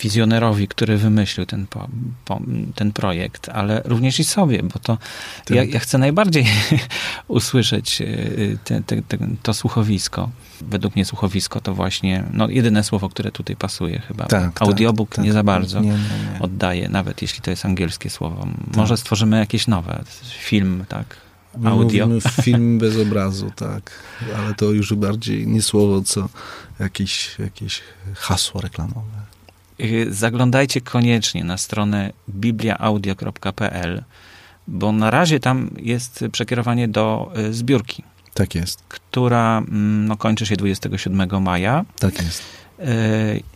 [0.00, 1.88] wizjonerowi, który wymyślił ten, po,
[2.24, 2.40] po,
[2.74, 4.98] ten projekt, ale również i sobie, bo to
[5.50, 6.46] ja, ja, chcę najbardziej
[7.28, 10.30] usłyszeć y, te, te, te, to słuchowisko.
[10.60, 14.26] Według mnie słuchowisko to właśnie no, jedyne słowo, które tutaj pasuje chyba.
[14.26, 15.34] Tak, Audiobook tak, nie tak.
[15.34, 16.40] za bardzo nie, nie, nie.
[16.40, 18.46] oddaje, nawet jeśli to jest angielskie słowo.
[18.76, 20.04] Może stworzymy jakieś nowe,
[20.38, 21.23] film, tak?
[21.64, 22.06] Audio.
[22.06, 23.90] Mówimy film bez obrazu, tak.
[24.36, 26.28] Ale to już bardziej nie słowo, co
[26.80, 27.80] jakieś, jakieś
[28.14, 29.24] hasło reklamowe.
[29.80, 34.04] Y, zaglądajcie koniecznie na stronę bibliaaudio.pl,
[34.68, 38.04] bo na razie tam jest przekierowanie do y, zbiórki.
[38.34, 38.82] Tak jest.
[38.88, 41.84] Która mm, no, kończy się 27 maja.
[41.98, 42.42] Tak jest.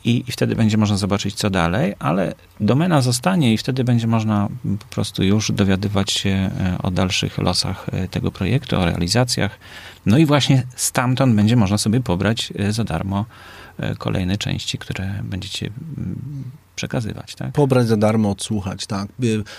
[0.05, 4.49] I, I, wtedy będzie można zobaczyć, co dalej, ale domena zostanie i wtedy będzie można
[4.79, 9.59] po prostu już dowiadywać się e, o dalszych losach e, tego projektu, o realizacjach.
[10.07, 13.25] No i właśnie stamtąd będzie można sobie pobrać e, za darmo
[13.99, 16.45] kolejne części, które będziecie mm,
[16.79, 17.53] przekazywać, tak?
[17.53, 19.09] Pobrać za darmo, odsłuchać, tak.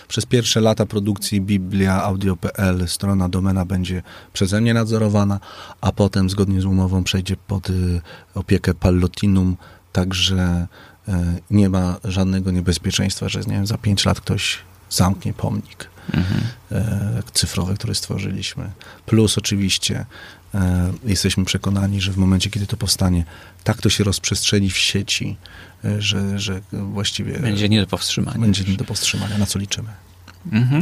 [0.07, 4.03] Przez pierwsze lata produkcji Biblia Audio.pl strona domena będzie
[4.33, 5.39] przeze mnie nadzorowana,
[5.81, 8.01] a potem zgodnie z umową przejdzie pod y,
[8.35, 9.57] opiekę Pallotinum,
[9.91, 10.67] także
[11.07, 14.59] e, nie ma żadnego niebezpieczeństwa, że nie wiem, za pięć lat ktoś
[14.89, 16.41] zamknie pomnik mhm.
[16.71, 18.69] E, cyfrowy, który stworzyliśmy.
[19.05, 20.05] Plus oczywiście
[20.53, 23.25] e, jesteśmy przekonani, że w momencie, kiedy to powstanie,
[23.63, 25.37] tak to się rozprzestrzeni w sieci,
[25.85, 27.39] e, że, że właściwie...
[27.39, 28.39] Będzie nie do powstrzymania.
[28.39, 29.89] Będzie nie do powstrzymania, na co liczymy.
[30.51, 30.81] Mhm.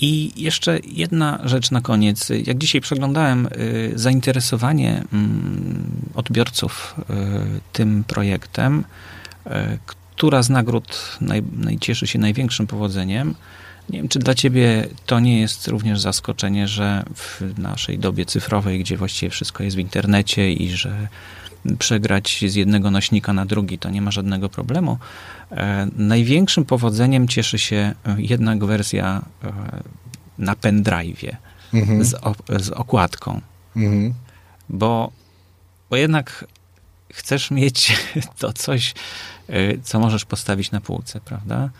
[0.00, 2.28] I jeszcze jedna rzecz na koniec.
[2.44, 7.04] Jak dzisiaj przeglądałem y, zainteresowanie mm, odbiorców y,
[7.72, 8.84] tym projektem,
[9.46, 9.50] y,
[9.86, 13.34] która z nagród naj, naj, cieszy się największym powodzeniem,
[13.90, 18.80] nie wiem, czy dla ciebie to nie jest również zaskoczenie, że w naszej dobie cyfrowej,
[18.80, 21.08] gdzie właściwie wszystko jest w internecie i że
[21.78, 24.98] przegrać z jednego nośnika na drugi to nie ma żadnego problemu.
[25.50, 29.52] E, największym powodzeniem cieszy się jednak wersja e,
[30.38, 31.36] na pendrive'ie
[31.74, 32.04] mhm.
[32.04, 32.14] z,
[32.58, 33.40] z, okładką.
[33.76, 34.14] Mhm.
[34.68, 35.12] Bo,
[35.90, 36.44] bo jednak
[37.12, 37.98] chcesz mieć
[38.38, 38.94] to coś,
[39.48, 41.70] e, co możesz postawić na półce, prawda?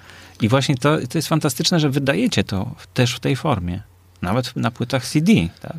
[0.40, 3.82] I właśnie to, to jest fantastyczne, że wydajecie to też w tej formie.
[4.22, 5.76] Nawet na płytach CD, tak?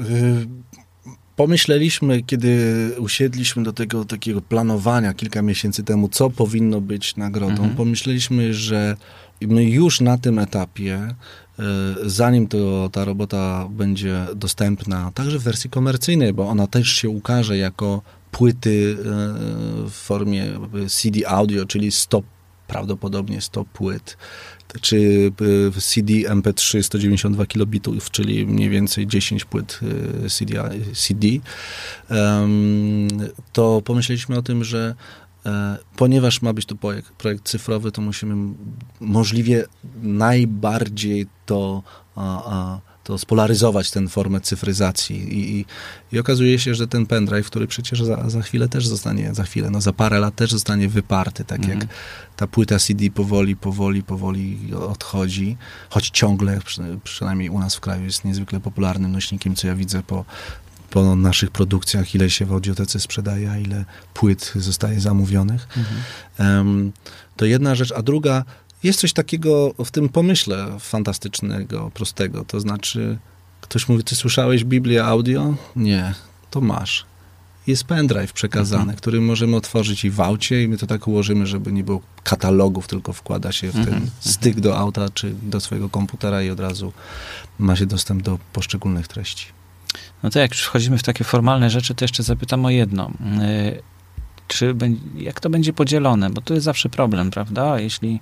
[0.00, 0.46] Y,
[1.36, 7.76] pomyśleliśmy, kiedy usiedliśmy do tego takiego planowania kilka miesięcy temu, co powinno być nagrodą, mhm.
[7.76, 8.96] pomyśleliśmy, że
[9.40, 11.14] my już na tym etapie,
[11.58, 11.62] y,
[12.10, 17.58] zanim to, ta robota będzie dostępna, także w wersji komercyjnej, bo ona też się ukaże
[17.58, 19.04] jako płyty y,
[19.90, 20.46] w formie
[20.88, 22.24] CD audio, czyli stop
[22.66, 24.16] prawdopodobnie 100 płyt,
[24.80, 25.32] czy
[25.78, 29.80] CD MP3 192 kilobitów, czyli mniej więcej 10 płyt
[30.24, 31.26] y, CD, CD
[33.52, 34.94] to pomyśleliśmy o tym, że
[35.46, 38.54] e, ponieważ ma być to projekt, projekt cyfrowy, to musimy
[39.00, 39.64] możliwie
[40.02, 41.82] najbardziej to
[43.06, 45.16] to spolaryzować tę formę cyfryzacji.
[45.16, 45.64] I, i,
[46.12, 49.70] I, okazuje się, że ten pendrive, który przecież za, za chwilę też zostanie, za chwilę,
[49.70, 51.70] no za parę lat też zostanie wyparty, tak mm.
[51.70, 51.98] jak mhm.
[52.36, 55.56] ta płyta CD powoli, powoli, powoli odchodzi,
[55.90, 60.02] choć ciągle, przy, przynajmniej u nas w kraju, jest niezwykle popularnym nośnikiem, co ja widzę
[60.02, 60.24] po,
[60.90, 63.84] po naszych produkcjach, ile się w audiotece sprzedaje, a ile
[64.14, 65.68] płyt zostaje zamówionych.
[65.76, 66.58] Mm.
[66.58, 66.92] Um,
[67.36, 68.44] to jedna rzecz, a druga,
[68.86, 72.44] jest coś takiego w tym pomyśle fantastycznego, prostego.
[72.44, 73.18] To znaczy,
[73.60, 75.54] ktoś mówi, ty słyszałeś Biblię audio?
[75.76, 76.14] Nie,
[76.50, 77.06] to masz.
[77.66, 78.98] Jest pendrive przekazany, mhm.
[78.98, 82.86] który możemy otworzyć i w aucie i my to tak ułożymy, żeby nie było katalogów,
[82.86, 84.10] tylko wkłada się w ten mhm.
[84.20, 86.92] styk do auta czy do swojego komputera i od razu
[87.58, 89.46] ma się dostęp do poszczególnych treści.
[90.22, 93.10] No to jak już wchodzimy w takie formalne rzeczy, to jeszcze zapytam o jedno.
[93.42, 93.82] Y,
[94.48, 94.74] czy,
[95.16, 96.30] jak to będzie podzielone?
[96.30, 97.80] Bo to jest zawsze problem, prawda?
[97.80, 98.20] Jeśli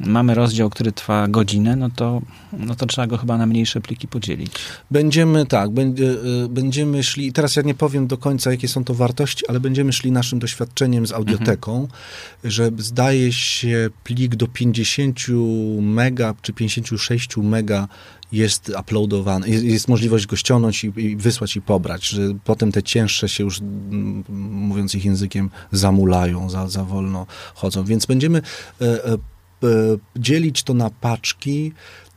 [0.00, 2.22] mamy rozdział, który trwa godzinę, no to,
[2.52, 4.52] no to trzeba go chyba na mniejsze pliki podzielić.
[4.90, 6.14] Będziemy, tak, będzie,
[6.48, 10.12] będziemy szli, teraz ja nie powiem do końca, jakie są to wartości, ale będziemy szli
[10.12, 11.90] naszym doświadczeniem z audioteką, mhm.
[12.44, 15.20] że zdaje się plik do 50
[15.80, 17.88] mega czy 56 mega
[18.32, 22.82] jest uploadowany, jest, jest, możliwość go ściągnąć i, i, wysłać i pobrać, że potem te
[22.82, 23.60] cięższe się już,
[24.50, 27.84] mówiąc ich językiem, zamulają, za, za wolno chodzą.
[27.84, 28.42] Więc będziemy
[28.80, 29.18] e, e, E,
[30.16, 31.72] dzielić to na paczki,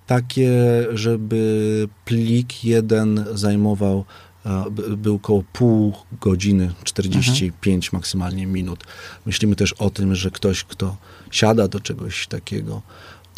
[0.08, 4.06] takie, żeby plik jeden zajmował
[4.46, 4.66] e,
[4.98, 8.00] był około pół godziny, 45 mhm.
[8.00, 8.84] maksymalnie minut.
[9.26, 10.98] Myślimy też o tym, że ktoś, kto
[11.32, 12.82] siada do czegoś takiego,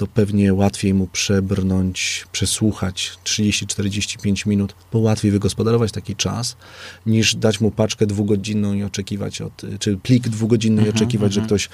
[0.01, 6.55] to pewnie łatwiej mu przebrnąć, przesłuchać 30-45 minut, bo łatwiej wygospodarować taki czas,
[7.05, 11.41] niż dać mu paczkę dwugodzinną i oczekiwać, od, czy plik dwugodzinny i mhm, oczekiwać, że
[11.41, 11.47] mhm.
[11.47, 11.69] ktoś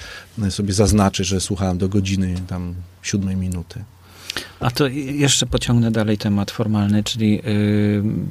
[0.50, 3.84] sobie zaznaczy, że słuchałem do godziny tam siódmej minuty.
[4.60, 7.42] A to jeszcze pociągnę dalej temat formalny, czyli yy,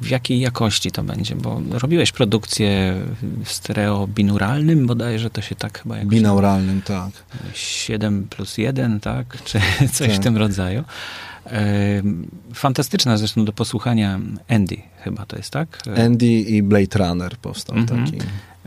[0.00, 2.94] w jakiej jakości to będzie, bo robiłeś produkcję
[3.44, 6.10] w stereo binuralnym, bodajże to się tak chyba jakoś...
[6.10, 7.10] Binauralnym, tak.
[7.54, 9.42] 7 plus 1, tak?
[9.44, 9.60] Czy
[9.92, 10.16] coś tak.
[10.16, 10.84] w tym rodzaju.
[11.46, 11.52] Yy,
[12.54, 15.82] fantastyczna zresztą do posłuchania Andy chyba to jest, tak?
[16.04, 18.04] Andy i Blade Runner powstał -hmm.
[18.04, 18.18] taki.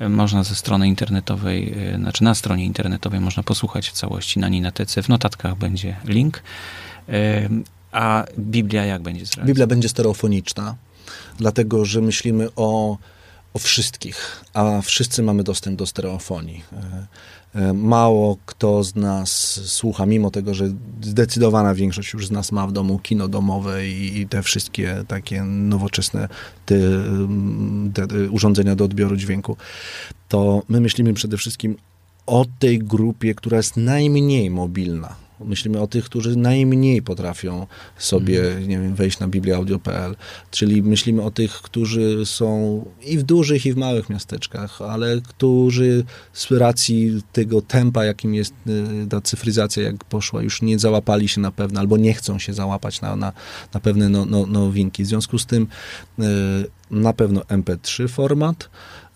[0.09, 5.03] Można ze strony internetowej, znaczy na stronie internetowej można posłuchać w całości na Ninatece.
[5.03, 6.43] W notatkach będzie link.
[7.91, 9.47] A Biblia jak będzie zrealizowana?
[9.47, 10.75] Biblia będzie stereofoniczna,
[11.37, 12.97] dlatego że myślimy o,
[13.53, 16.63] o wszystkich, a wszyscy mamy dostęp do stereofonii.
[16.73, 17.07] E,
[17.59, 19.31] e, mało kto z nas
[19.65, 20.69] słucha, mimo tego, że
[21.01, 25.43] zdecydowana większość już z nas ma w domu kino domowe i, i te wszystkie takie
[25.43, 26.27] nowoczesne
[26.65, 26.75] te,
[27.93, 29.57] te urządzenia do odbioru dźwięku,
[30.29, 31.77] to my myślimy przede wszystkim
[32.25, 37.67] o tej grupie, która jest najmniej mobilna Myślimy o tych, którzy najmniej potrafią
[37.97, 38.67] sobie, mm.
[38.67, 40.15] nie wiem, wejść na bibliaaudio.pl,
[40.51, 46.03] czyli myślimy o tych, którzy są i w dużych, i w małych miasteczkach, ale którzy
[46.33, 51.41] z racji tego tempa, jakim jest y, ta cyfryzacja, jak poszła, już nie załapali się
[51.41, 53.33] na pewne, albo nie chcą się załapać na, na,
[53.73, 55.03] na pewne no, no, nowinki.
[55.03, 55.67] W związku z tym
[56.19, 56.23] y,
[56.91, 58.69] na pewno MP3 format,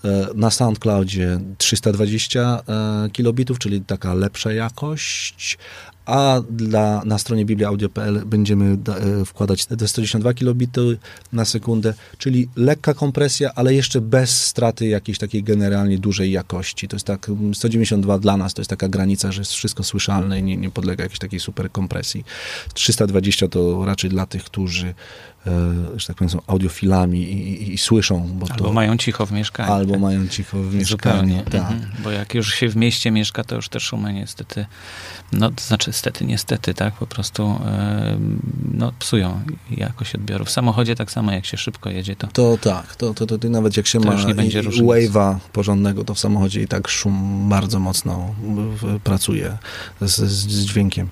[0.05, 5.57] E, na SoundCloudzie 320 e, kilobitów, czyli taka lepsza jakość,
[6.05, 10.97] a dla, na stronie bibliaaudio.pl będziemy da, e, wkładać te 192 kilobity
[11.33, 16.87] na sekundę, czyli lekka kompresja, ale jeszcze bez straty jakiejś takiej generalnie dużej jakości.
[16.87, 20.43] To jest tak, 192 dla nas to jest taka granica, że jest wszystko słyszalne i
[20.43, 22.25] nie, nie podlega jakiejś takiej super kompresji.
[22.73, 24.93] 320 to raczej dla tych, którzy
[25.95, 28.29] że tak powiem, są audiofilami i, i, i słyszą.
[28.33, 29.73] Bo Albo to, mają cicho w mieszkaniu.
[29.73, 30.85] Albo mają cicho w mieszkaniu.
[30.85, 31.43] Zupełnie.
[31.43, 31.71] Tak.
[31.71, 31.91] Mhm.
[32.03, 34.65] Bo jak już się w mieście mieszka, to już te szumy niestety,
[35.31, 38.17] no to znaczy niestety, niestety, tak, po prostu e,
[38.73, 39.41] no, psują
[39.71, 40.45] jakość odbioru.
[40.45, 43.49] W samochodzie tak samo, jak się szybko jedzie, to To tak, to, to, to, to
[43.49, 47.49] nawet jak się To ma nie będzie wave'a porządnego, to w samochodzie i tak szum
[47.49, 48.35] bardzo mocno
[49.03, 49.57] pracuje
[50.01, 51.09] z, z dźwiękiem.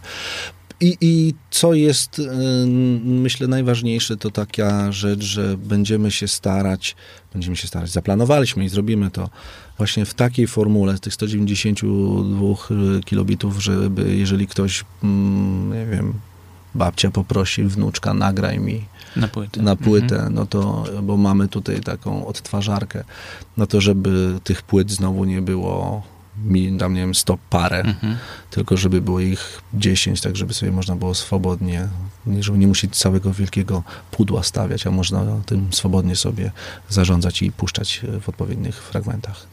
[0.81, 2.27] I, I co jest, y,
[3.05, 6.95] myślę, najważniejsze, to taka rzecz, że będziemy się starać,
[7.33, 9.29] będziemy się starać, zaplanowaliśmy i zrobimy to
[9.77, 16.13] właśnie w takiej formule, tych 192 kilobitów, żeby jeżeli ktoś, mm, nie wiem,
[16.75, 19.61] babcia poprosi, wnuczka, nagraj mi na płytę.
[19.61, 20.33] na płytę, Mhm.
[20.33, 23.03] no to, bo mamy tutaj taką odtwarzarkę,
[23.57, 26.03] no to żeby tych płyt znowu nie było
[26.45, 28.17] mi, tam nie wiem, 100 parę, Mhm.
[28.49, 31.87] tylko żeby było ich 10, tak żeby sobie można było swobodnie,
[32.25, 36.51] nie- żeby nie musieć całego wielkiego pudła stawiać, a można tym swobodnie sobie
[36.89, 39.47] zarządzać i puszczać w odpowiednich fragmentach.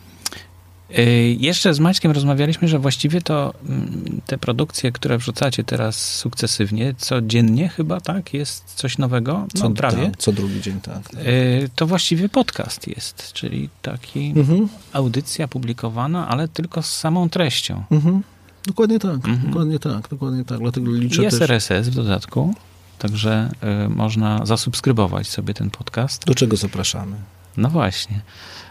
[0.99, 6.95] Y, Jeszcze z Maćkiem rozmawialiśmy, że właściwie to mm, te produkcje, które wrzucacie teraz sukcesywnie,
[6.99, 8.34] codziennie chyba, tak?
[8.34, 9.47] Jest coś nowego?
[9.61, 10.05] No prawie.
[10.07, 11.14] tak, co drugi dzień, tak.
[11.26, 17.84] Y, To właściwie podcast jest, czyli taki Mhm, audycja publikowana, ale tylko z samą treścią.
[17.91, 18.22] mhm.
[18.66, 19.41] Dokładnie tak, Mhm.
[19.47, 20.59] dokładnie tak, dokładnie tak.
[20.59, 21.51] Dlatego liczę Jest też...
[21.51, 22.55] RSS w dodatku,
[22.99, 23.51] także
[23.86, 26.24] y, można zasubskrybować sobie ten podcast.
[26.24, 27.16] Do czego zapraszamy?
[27.57, 28.20] No właśnie.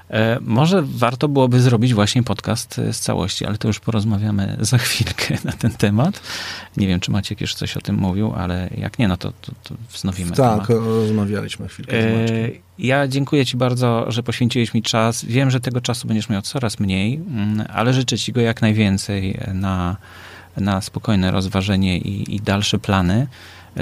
[0.10, 4.78] E, Może warto byłoby zrobić właśnie podcast e, z całości, ale to już porozmawiamy za
[4.78, 6.22] chwilkę na ten temat.
[6.78, 9.51] Nie wiem, czy Maciek już coś o tym mówił, ale jak nie, no to, to,
[9.64, 10.84] to wznowimy Tak, temat.
[10.86, 11.97] rozmawialiśmy chwilkę.
[11.97, 12.26] E,
[12.80, 15.26] Ja dziękuję Ci bardzo, że poświęciłeś mi czas.
[15.26, 19.39] Wiem, że tego czasu będziesz miał coraz mniej, mm, ale życzę Ci go jak najwięcej
[19.53, 19.97] na,
[20.57, 23.28] na spokojne rozważenie i, i dalsze plany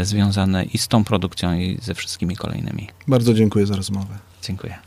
[0.01, 2.88] związane i z tą produkcją, i ze wszystkimi kolejnymi.
[3.07, 4.17] Bardzo dziękuję za rozmowę.
[4.43, 4.78] Dziękuję.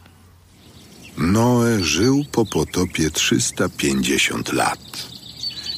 [1.21, 5.09] Noe żył po potopie 350 lat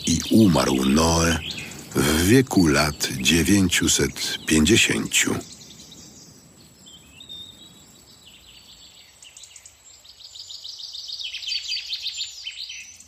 [0.07, 1.39] i umarł Noe
[1.95, 5.15] w wieku lat 950.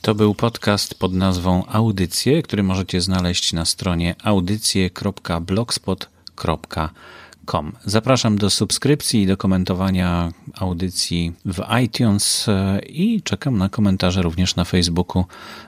[0.03, 6.89] To był podcast pod nazwą Audycje, który możecie znaleźć na stronie audycje.blogspot.com.
[7.85, 14.57] Zapraszam do subskrypcji i do komentowania audycji w iTunes e, i czekam na komentarze również
[14.57, 15.25] na Facebooku,